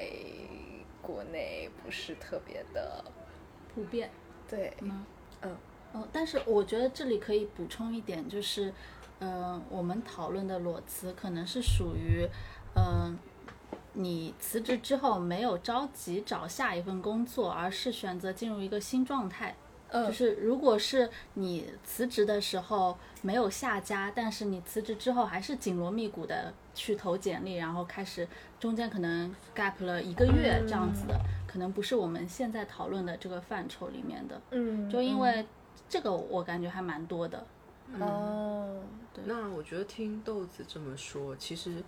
[1.07, 3.05] 国内不是特别的
[3.73, 4.11] 普遍
[4.49, 5.07] 对，吗？
[5.43, 5.57] 嗯。
[5.93, 8.75] 哦，但是我觉得这里可以补充一点，就是，
[9.21, 12.29] 嗯、我们讨论的裸辞可能是属于，
[12.75, 13.17] 嗯、
[13.95, 19.55] 你辞职之后没有着急找下一份工作，而是选择进入一个新状态。
[19.89, 20.07] 嗯。
[20.07, 28.27] 就是如果是你辞职的时候没有下家，但是你辞职之后还是紧锣密鼓的去投简历，然后开始
[28.59, 34.41] 中间可能 gap 了一个月这样子的，可能不是我们现在讨论的这个范畴里面的。
[34.51, 35.47] 嗯，就因为
[35.89, 37.47] 这个我感觉还蛮多的。
[37.89, 38.83] 嗯哦，
[39.27, 41.81] 那我觉得听豆子这么说，其实，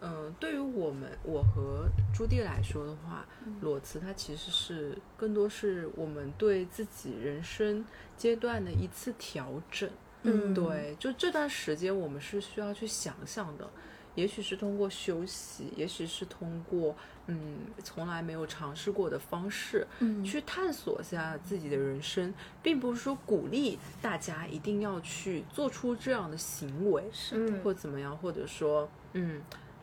[0.00, 3.26] 嗯、对于我们我和朱棣来说的话，
[3.60, 7.84] 裸辞它其实是更多是我们对自己人生
[8.16, 9.88] 阶段的一次调整。
[10.22, 13.68] 嗯对，就这段时间我们是需要去想想的，
[14.14, 16.94] 也许是通过休息，也许是通过
[17.26, 29.40] 嗯从来没有尝试过的方式，嗯去探索一下自己的人生，并不是说鼓励大家一定要去做出这样的行为，是或怎么样，或者说嗯，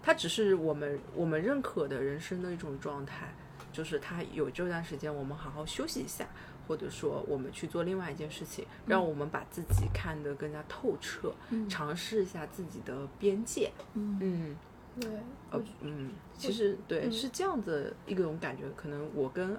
[0.07, 3.35] 它只是我们我们认可的人生的一种状态，
[3.73, 6.25] 就是它有这段时间我们好好休息一下。
[6.65, 11.33] 或者说，我们去做另外一件事情，让我们把自己看得更加透彻，
[11.69, 13.71] 尝试一下自己的边界。
[13.93, 14.55] 嗯嗯，
[14.99, 15.09] 对，
[15.49, 19.57] 呃，嗯，其实对，是这样子一种感觉，可能我跟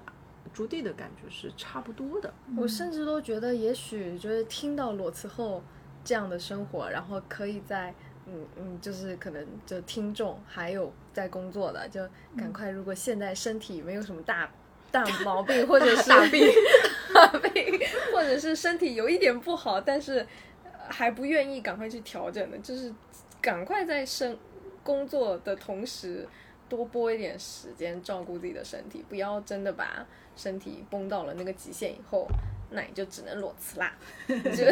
[0.53, 2.33] 朱棣的感觉是差不多的。
[2.59, 5.63] 我甚至都觉得，也许就是听到裸辞后
[6.05, 7.95] 这样的生活，然后可以在
[8.31, 12.01] 嗯嗯，就是可能就听众还有在工作的，就
[12.37, 14.51] 赶快，如果现在身体没有什么大
[14.93, 16.47] 大毛病，或者是大病
[17.15, 17.81] 大病，
[18.13, 20.27] 或者是身体有一点不好，但是
[20.63, 22.95] 呃还不愿意赶快去调整的，就是
[23.41, 24.39] 赶快在生
[24.83, 26.29] 工作的同时。
[26.69, 30.07] 多拨一点时间照顾自己的身体，不要真的把
[30.37, 32.29] 身体崩到了那个极限以后，
[32.71, 33.97] 那你就只能裸辞啦，
[34.27, 34.65] 你 就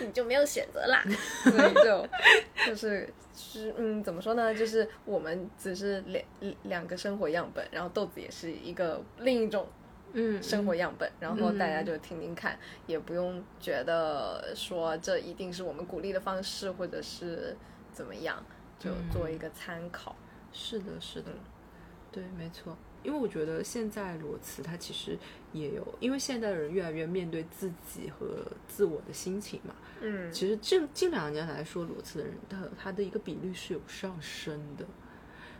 [0.00, 1.02] 你就没有选择啦，
[1.44, 2.08] 所以就
[2.66, 4.54] 就是是嗯，怎么说呢？
[4.54, 6.24] 就是我们只是两
[6.62, 9.66] 两个生活样本，然后豆子也是一个另一种
[10.12, 17.56] 嗯生活样本，然后大家就听听看，也不用觉得说这一定是我们鼓励的方式，或者是
[17.92, 18.44] 怎么样，
[18.78, 20.14] 就做一个参考。
[20.52, 21.30] 是的，是的，
[22.12, 22.76] 对，没错。
[23.02, 25.18] 因为我觉得现在裸辞，它其实
[25.52, 29.74] 也有，因为现在的人越来越面对自己和自我的心情嘛。
[30.00, 34.84] 嗯其实近近两年来说，裸辞的人，他他的一个比率是有上升的，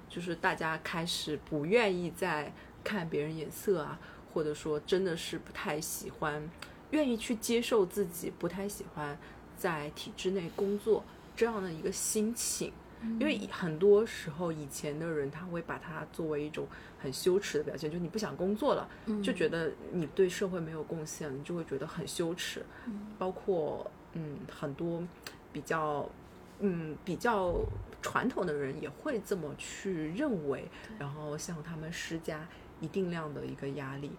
[0.09, 3.99] 就是大家开始不愿意再看别人眼色啊，
[4.33, 6.49] 或者说真的是不太喜欢，
[6.91, 9.19] 愿意去接受自己不太喜欢
[9.57, 11.05] 在体制内工作
[11.37, 12.73] 这样的一个心情。
[13.19, 16.67] 因为很多时候以前的人他会把它作为一种
[16.99, 18.89] 很羞耻的表现，就你不想工作了，
[19.23, 22.65] 就觉得你对社会没有贡献，你就会觉得很羞耻。
[23.19, 25.03] 包括嗯很多
[25.53, 26.09] 比较
[26.61, 27.55] 嗯比较
[28.01, 32.47] 传统的人也会这么去认为，然后向他们施加
[32.81, 34.11] 一定量的一个压力。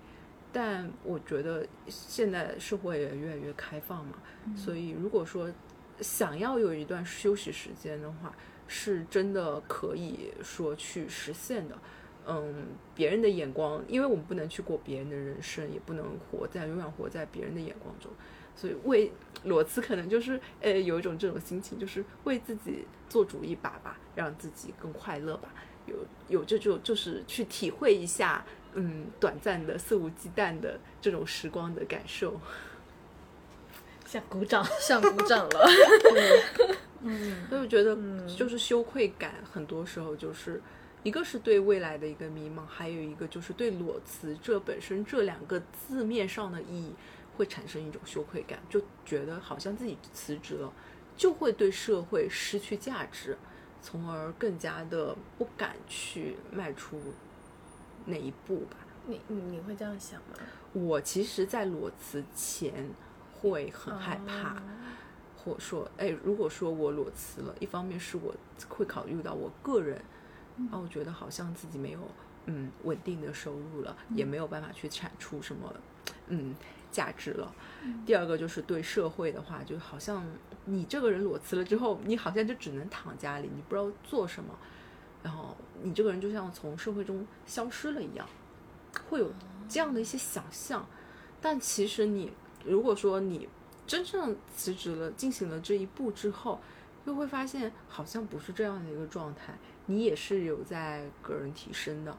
[0.52, 4.14] 但我觉得现在社会也越来越开放嘛，
[4.56, 5.52] 所以如果说
[6.00, 8.32] 想要有一段休息时间的话，
[8.68, 11.78] 是真的可以说去实现的。
[12.26, 18.10] 嗯，别人的眼光，因为我们不能去过别人的人生，也不能活在永远活在别人的眼光中，
[18.56, 19.12] 所以为
[19.44, 25.54] 裸辞可能就是呃有一种这种心情，就是为自己做主一把吧，让自己更快乐吧，
[25.86, 25.96] 有
[26.30, 32.40] 有这种就是去体会一下，嗯，短暂的肆无忌惮的这种时光的感受。
[34.14, 35.68] 想鼓掌， 想鼓掌了。
[37.02, 37.98] 嗯所以我觉得
[38.38, 40.62] 就是羞愧感，很多时候就是
[41.02, 46.94] 一个是对未来的一个迷茫，还有一个就是对裸辞这本身这两个字面上的意义
[47.36, 50.72] 会产生一种羞愧感，就觉得好像自己辞职了
[51.18, 53.36] 就会对社会失去价值，
[53.82, 57.02] 从而更加的不敢去迈出
[58.06, 58.78] 那一步吧。
[59.08, 60.38] 你你你会这样想吗？
[60.72, 62.90] 我其实，在裸辞前
[63.44, 64.56] 会很害怕。
[65.46, 68.34] 或者说，哎，如果说我裸辞了，一方面是我
[68.70, 69.98] 会考虑到我个人，
[70.72, 72.00] 啊，我觉得好像自己没有
[72.46, 75.76] 嗯稳定的收入了，也没有办法去产出什么
[76.28, 76.56] 嗯
[76.94, 77.54] 价值了。
[78.06, 80.26] 第二个就是对社会的话，就好像
[80.64, 84.58] 你这个人裸辞了之后，你好像就只能躺家里，你不知道做什么，
[85.22, 88.26] 然后你这个人就像从社会中消失了一样，
[89.10, 89.30] 会有
[89.68, 90.88] 这样的一些想象。
[91.42, 92.32] 但其实你
[92.66, 93.48] 如果说你
[93.86, 96.60] 真正辞职了，进行了这一步之后，
[97.06, 99.54] 又会发现好像不是这样的一个状态，
[99.88, 102.18] 你也是有在个人提升的，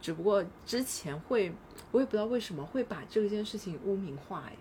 [0.00, 1.52] 只不过之前会，
[1.90, 4.56] 我也不知道为什么会把这件事情污名化，哎，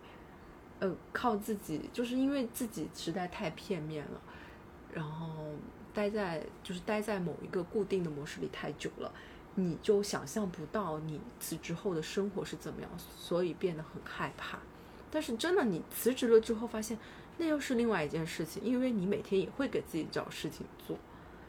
[0.80, 4.22] 呃，靠自己，就是因为自己实在太片面了，
[4.94, 5.36] 然后
[5.94, 9.12] 待在就是待在某一个固定的模式里太久了，
[9.56, 14.58] 你就想象不到你辞职后的生活是怎么样，所以变得很害怕。
[15.12, 16.98] 但是真的，你辞职了之后，发现
[17.38, 20.98] 那又是另外一件事情，因为你每天也会给自己找事情做。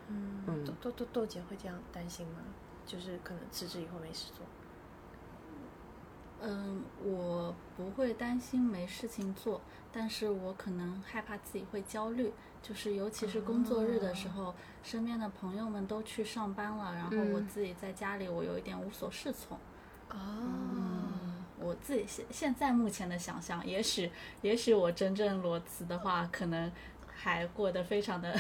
[0.09, 2.41] 嗯，嗯豆豆豆豆姐会这样担心吗？
[2.87, 4.47] 就是可能辞职以后没事做。
[6.41, 9.61] 嗯，我不会担心没事情做，
[9.93, 12.33] 但是我可能害怕自己会焦虑，
[12.63, 19.59] 就是尤其是工作日的时候，身边的朋友们都去上班了，然后我嗯自己在家里，我有一点无所适从。
[20.11, 20.17] 哦，
[21.61, 24.11] 我自己现现在目前的想象，也许
[24.43, 26.71] 也许我真正裸辞的话，可能
[27.15, 28.33] 还过得非常的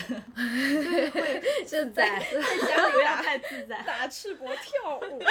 [1.66, 3.82] 自在 在家里不要太自在。
[3.82, 5.22] 打赤膊跳舞。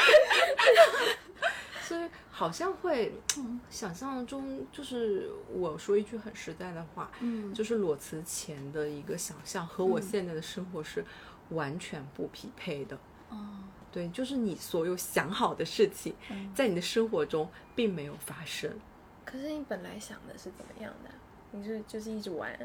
[1.81, 11.05] 所以好像会嗯想象中，就是我说一句很实在的话，嗯就是裸辞前的一个想象和我现在的生活是
[11.51, 12.97] 完全不匹配的。
[13.29, 18.71] 哦，对，就是你所有想好的事情，嗯在你的生活中并没有发生。
[19.25, 21.09] 可是你本来想的是怎么样的？
[21.51, 22.57] 你是就是一直玩，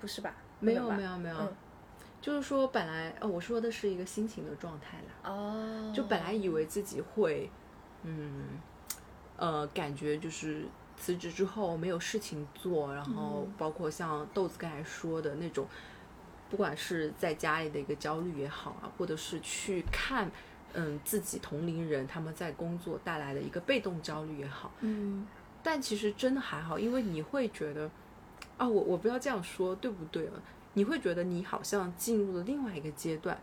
[0.00, 0.34] 不是吧？
[0.60, 1.56] 没有吧没有没有，嗯
[2.20, 5.30] 就是说本来呃我说的是一个心情的状态啦。
[5.30, 7.50] 哦，就本来以为自己会，
[8.04, 8.60] 嗯，
[9.36, 10.64] 呃，感觉就是
[10.96, 15.66] 辞职之后没有事情做，然后包括像豆子刚才说的那种，
[16.48, 20.30] 不管是在家里的一个焦虑也好啊，或者是去看，
[20.74, 25.26] 嗯，自己同龄人他们在工作带来的一个被动焦虑也好，嗯
[25.62, 27.90] 但其实真的还好，因为你会觉得，
[28.56, 30.32] 啊，我我不要这样说，对不对啊？
[30.74, 33.38] 你会觉得你好像进入了另外一个阶段，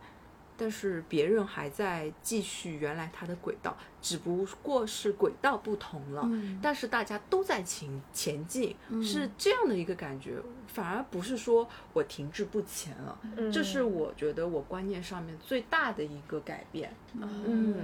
[0.60, 6.20] 但是别人还在继续原来他的轨道，只不过是轨道不同了。
[6.26, 10.36] 嗯但是大家都在前前进，嗯是这样的一个感觉，
[10.66, 13.18] 反而不是说我停滞不前了。
[13.38, 16.92] 嗯这是我觉得我观念上面最大的一个改变。
[17.14, 17.82] 嗯，对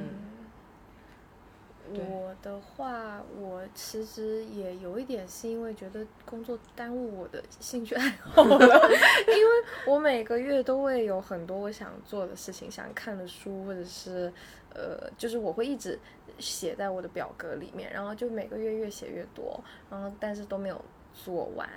[1.94, 8.58] 我的话，我其实也有一点是因为觉得工作耽误我的兴趣爱好了，
[9.28, 9.50] 因为
[9.86, 14.32] 我每个月都会有很多我想做的事情，想看的书，或者是
[14.74, 15.98] 呃，就是我会一直
[16.38, 20.84] 写在我的表格里面，然后就每个月越写越多，然后但是都没有
[21.14, 21.68] 做完，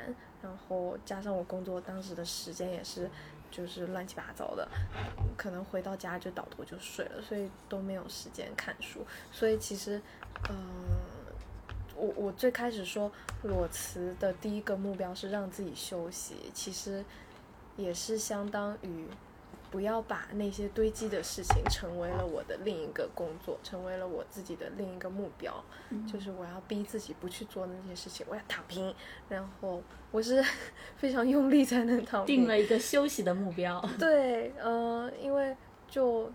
[0.42, 3.10] 然后加上我工作当时的时间也是
[3.52, 4.68] 就是乱七八糟的，
[5.38, 9.06] 可能回到家就倒头就睡了，所以都没有时间看书。
[9.32, 10.02] 所以其实，
[10.50, 10.56] 嗯、
[11.96, 13.12] 我我最开始说
[13.44, 17.04] 裸辞的第一个目标是让自己休息，其实
[17.76, 19.06] 也是相当于
[19.72, 25.54] 不要把那些堆积的事情成为了我的另一个工作，成为了我自己的另一个目标。
[26.12, 28.94] 就是我要逼自己不去做那些事情，我要躺平。
[29.28, 30.44] 然后我是
[30.96, 32.38] 非常用力才能躺平。
[32.38, 33.84] 定了一个休息的目标。
[34.00, 35.56] 对，呃，因为
[35.88, 36.32] 就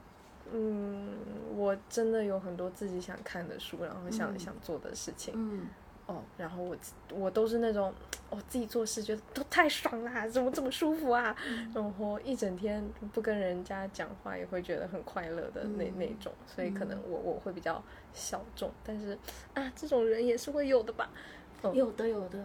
[0.53, 1.17] 嗯，
[1.57, 5.35] 我真的有很多自己想看的书，然后想想做的事情。
[5.37, 5.69] 嗯。
[6.07, 6.77] 哦，然后我
[7.11, 7.93] 我都是那种，
[8.29, 11.35] 我自己做事觉得都太爽啦，怎么这么舒服啊？
[11.75, 17.83] 然后一整天不跟人家讲话也会觉得很快乐的那那种，所以可能我我会比较
[18.13, 19.19] 小众，但是
[19.55, 21.09] 啊，这种人也是会有的吧？
[21.73, 22.39] 有的有的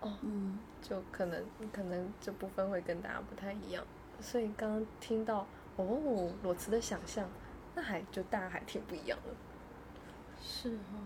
[0.00, 3.84] 哦，嗯，就可能可能这部分会跟大家不太一样，
[4.20, 5.46] 所以刚刚听到
[5.76, 7.28] 哦裸辞的想象，
[7.76, 9.30] 那还就大家还挺不一样的，
[10.42, 10.98] 是哈。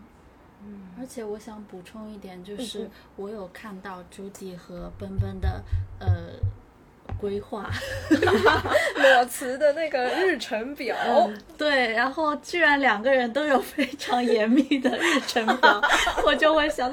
[0.98, 5.62] 而且我想补充一点，就是我有看到朱迪和奔奔的
[5.98, 6.34] 呃
[7.20, 7.68] 规划，
[8.96, 10.96] 裸辞的那个日程表。
[11.58, 15.80] 对，然后居然两个人都有非常严密的日程表，
[16.24, 16.90] 我就会想，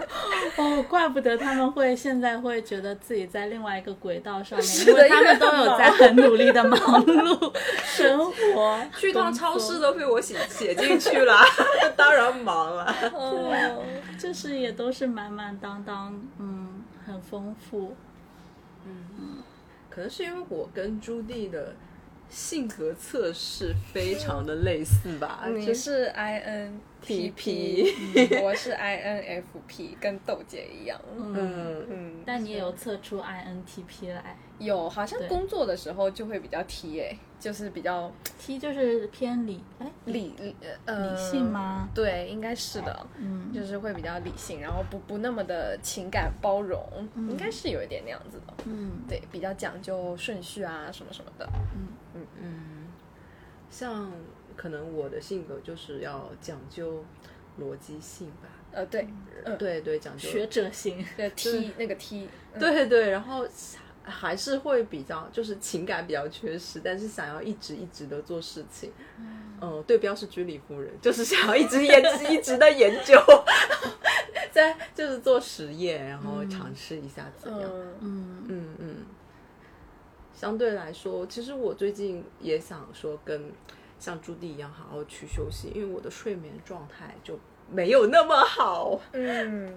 [0.55, 7.53] 哦，怪不得他们会现在会觉得自己在另外一个轨道上面，因为他们都有在很努力的忙碌
[7.83, 11.39] 生活，去趟超市都被我写写进去了，
[11.95, 12.93] 当然忙了。
[13.13, 13.83] 哦，
[14.19, 17.95] 就是也都是满满当当，嗯，很丰富。
[18.87, 19.43] 嗯，
[19.95, 21.73] 可能是因为我跟朱棣的。
[22.27, 25.43] 性格测试非常的类似吧？
[25.55, 26.07] 你是
[27.05, 30.99] INTP，我是 INFP，跟豆姐一样。
[31.15, 34.35] 嗯嗯，但你也有测出 INTP 来？
[34.59, 41.89] 有，好像工作的时候就会比较 T 哎，就是比较 T，就是偏理哎理呃理性吗？
[41.93, 46.81] 对，应该是的，嗯，就是会比较理性，然后不不那么的情感包容，
[47.15, 51.45] 应该是有一点那样子的，嗯，对，比较讲究顺序啊什么什么的，
[51.75, 51.87] 嗯。
[52.13, 52.87] 嗯嗯，
[53.69, 54.09] 像
[54.55, 57.03] 可能我的性格就是要讲究
[57.59, 59.05] 逻辑性吧，呃对，
[59.59, 63.45] 对对讲究学者型，对 T 那个 T，对对，然后。
[64.05, 68.91] 还是会比较，就是情感比较缺失，但是想要一直一直的做事情，
[69.59, 73.19] 嗯，对标是居里夫人，就是想要一直研 一直的研究，
[74.53, 78.45] 在就是做实验，然后尝试一下怎样，嗯。
[78.47, 78.95] 嗯嗯。
[80.33, 83.51] 相对来说，其实我最近也想说跟
[83.97, 87.39] 像朱棣一样好好去休息，因为我的睡眠状态就
[87.71, 89.75] 没有那么好，嗯，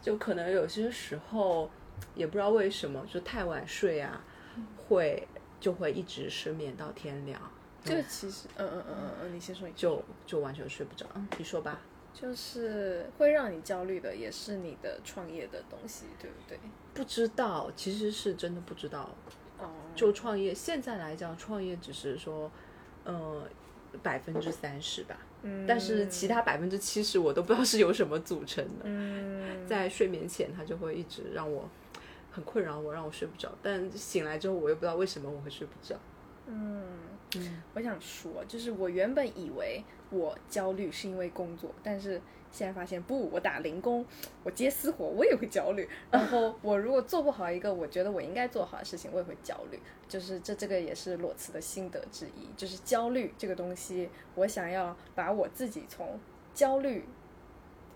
[0.00, 1.70] 就可能有些时候。
[2.14, 4.24] 也不知道为什么，就太晚睡啊，
[4.76, 5.26] 会
[5.60, 7.40] 就会一直失眠到天亮。
[7.84, 9.68] 这个其实，嗯嗯嗯嗯嗯，你先说。
[9.76, 11.06] 就就完全睡不着。
[11.14, 11.80] 嗯，你说吧。
[12.12, 16.58] 就是会让你焦虑的，也是你的创业的东西，对不对？
[16.94, 19.14] 不知道，其实是真的不知道。
[19.58, 19.70] 哦。
[19.94, 22.50] 就创业，现在来讲，创业只是说，
[23.04, 23.46] 呃，
[24.02, 25.18] 百分之三十吧。
[25.42, 28.84] 嗯但是其他百分之七十我都不知道是由什么组成的。
[28.84, 31.68] 嗯，在睡眠前，它就会一直让我
[32.36, 33.50] 很困扰我，让我睡不着。
[33.62, 35.96] 但醒来之后，我又不知道为什么我会睡不着。
[36.46, 36.82] 嗯
[37.34, 42.20] 嗯，我想说，就是我原本以为我焦虑是因为工作，但是。
[42.48, 44.06] 现在发现不，我打零工，
[44.42, 45.86] 我接私活，我也会焦虑。
[46.10, 49.78] 然后我如果做不好一个我觉得我应该做好的事情，我也会焦虑。
[50.08, 56.18] 就是这这个也是裸辞的心得之一，就是焦虑这个东西，我想要把我自己从
[56.54, 57.04] 焦虑。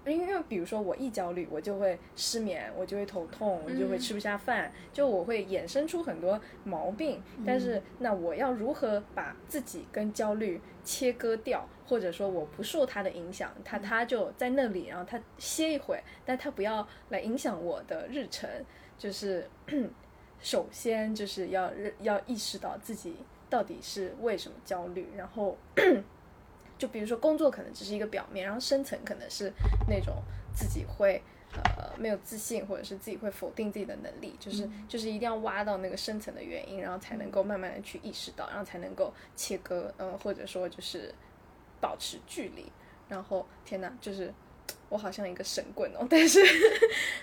[0.07, 7.23] 因为比如说我一焦虑，我就会失眠，我就会头痛，我就会吃不下饭，就我会衍生出很多毛病。
[7.45, 18.49] 但是那我要如何把自己跟焦虑切割掉，或者说我不受它的影响，它它就在那里，然后它歇一会，但它不要来影响我的日程。
[18.97, 19.49] 就是
[20.41, 21.71] 首先就是要
[22.01, 23.17] 要意识到自己
[23.49, 25.57] 到底是为什么焦虑，然后。
[26.81, 29.53] 就比如说工作可能只是一个表面，然后深层可能是
[29.87, 30.15] 那种
[30.55, 31.23] 自己会
[31.53, 41.15] 呃没有自信，或者是自己会否定自己的能力，就是就是一定要挖到那个深层的原因，然后才能够慢慢的去意识到，然后才能够切割，嗯，或者说就是
[41.83, 42.73] 保持距离。
[43.11, 44.33] 然后天哪，就是
[44.89, 46.41] 我好像一个神棍哦， 但是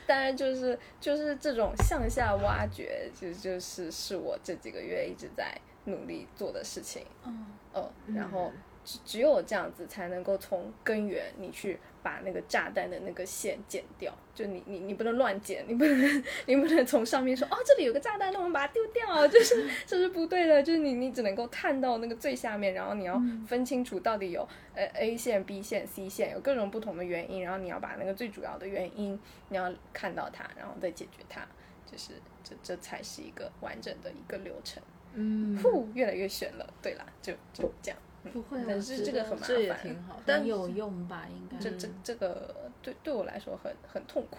[0.06, 7.04] 当然就是就是这种向下挖掘，就就是是我这几个月一直在努力做的事情。
[7.26, 8.54] 嗯，哦，然后。
[8.88, 14.14] 只只有这样子才能够从根源，你去把那个炸弹的那个线剪掉。
[14.34, 20.64] 就你你你不能乱剪，你不能 你不能从上面说哦这里有个炸弹，那我们把它丢掉， 就是这是不对的。
[20.64, 29.20] 就是你你只能够看到那个最下面，然后你要分清楚到底有呃 A 线、B 线、C 线，有各种不同的原因，然后你要把那个最主要的原因
[29.50, 31.46] 你要看到它，然后再解决它，
[31.86, 34.82] 就是这这才是一个完整的一个流程。
[35.14, 36.74] 嗯，呼，越来越悬了。
[36.82, 38.00] 对啦，就就这样。
[38.28, 41.26] 不会啊，但是这个很麻这也烦挺好， 但有用吧？
[41.30, 44.38] 应该这这这个对对我来说很很痛苦，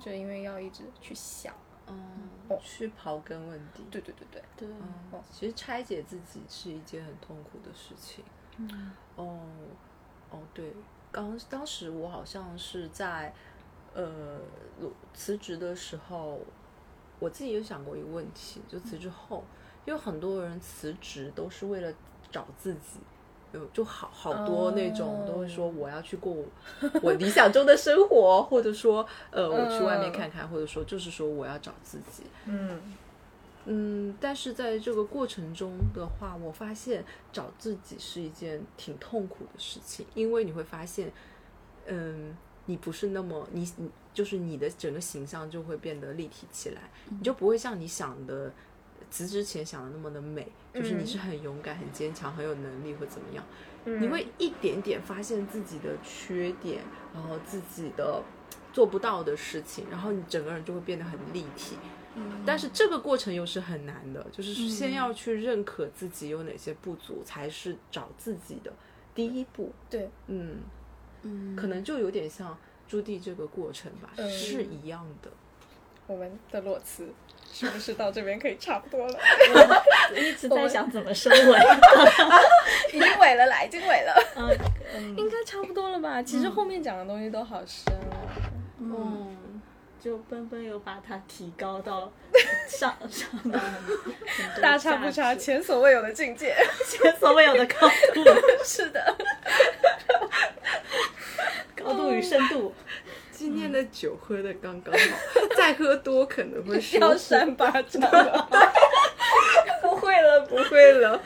[0.00, 1.54] 就因为要一直去想。
[1.88, 3.84] 嗯哦，去刨根问底。
[3.90, 4.68] 对对对对，对，
[5.12, 8.24] 嗯，其实拆解自己是一件很痛苦的事情。
[8.56, 9.40] 嗯哦，
[10.30, 10.72] 哦，对，
[11.10, 13.34] 刚当时我好像是在
[13.94, 14.38] 呃
[15.12, 16.38] 辞职的时候，
[17.18, 19.42] 我自己有想过一个问题，就辞职后，
[19.84, 21.92] 因为很多人辞职都是为了
[22.30, 23.00] 找自己。
[23.52, 26.34] 有就好好多那种都会说我要去过
[27.02, 32.24] 我理想中的生活，或者说呃我去外面看看，或者说就是说我要找自己。
[32.46, 32.80] 嗯。
[33.64, 41.12] 嗯，但是在这个过程中的话，我发现找自己是一件挺痛苦的事情，因为你会发现，
[41.86, 42.36] 嗯，
[42.66, 48.52] 你不是那么你你就是你的整个形象就会变得立体起来，你就不会像你想的
[49.12, 53.44] 辞职前想的那么的美，就是你是很勇敢、很坚强、很有能力或怎么样，
[53.84, 56.80] 嗯你会一点点发现自己的缺点，
[57.12, 58.22] 然后自己的
[58.72, 61.76] 做不到的事情，然后你整个人就会变得很立体。
[62.44, 68.72] 但是这个过程又是很难的，就是先要去认可自己有哪些不足，才是找自己的
[69.14, 69.72] 第一步。
[69.88, 70.56] 对，嗯，
[71.22, 72.56] 嗯，可能就有点像
[72.86, 75.30] 朱棣这个过程吧，嗯是一样的。
[76.06, 77.08] 我们的裸辞
[77.52, 79.18] 是不是到这边可以差不多了？
[80.16, 81.36] 一直在想怎么收尾。
[82.92, 84.48] 已经尾了啦，已经尾了，嗯
[84.94, 86.22] 嗯，应该差不多了吧？
[86.22, 88.16] 其实后面讲的东西都好深哦。
[88.80, 89.60] 嗯，嗯，
[90.00, 92.10] 就奔奔有把它提高到
[92.66, 93.60] 上上 到
[94.60, 96.56] 大差不差，前所未有的境界。
[96.88, 98.24] 前所未有的高度，
[98.64, 99.16] 是的，
[101.76, 102.74] 高度与深度。
[103.42, 105.00] 今天的酒喝的刚刚好，
[105.56, 108.00] 再喝多可能会说 要扇巴掌。
[109.82, 111.20] 不会了，不会了。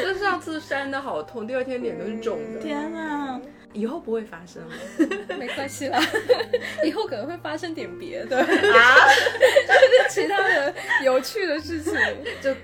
[0.00, 2.60] 就上次扇的好痛，第二天脸都是肿的。
[2.60, 3.40] 天啊！
[3.72, 5.36] 以后不会发生了。
[5.36, 6.00] 没关系啦，
[6.86, 10.72] 以后可能会发生点别的啊，就是其他的
[11.02, 11.92] 有趣的事情。
[12.40, 12.54] 就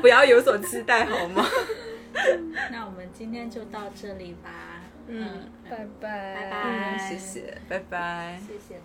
[0.00, 1.44] 不要有所期待好吗？
[2.70, 4.81] 那我们今天就到这里吧。
[5.08, 8.38] 嗯，拜拜，拜拜谢谢，拜拜。
[8.46, 8.80] 谢谢。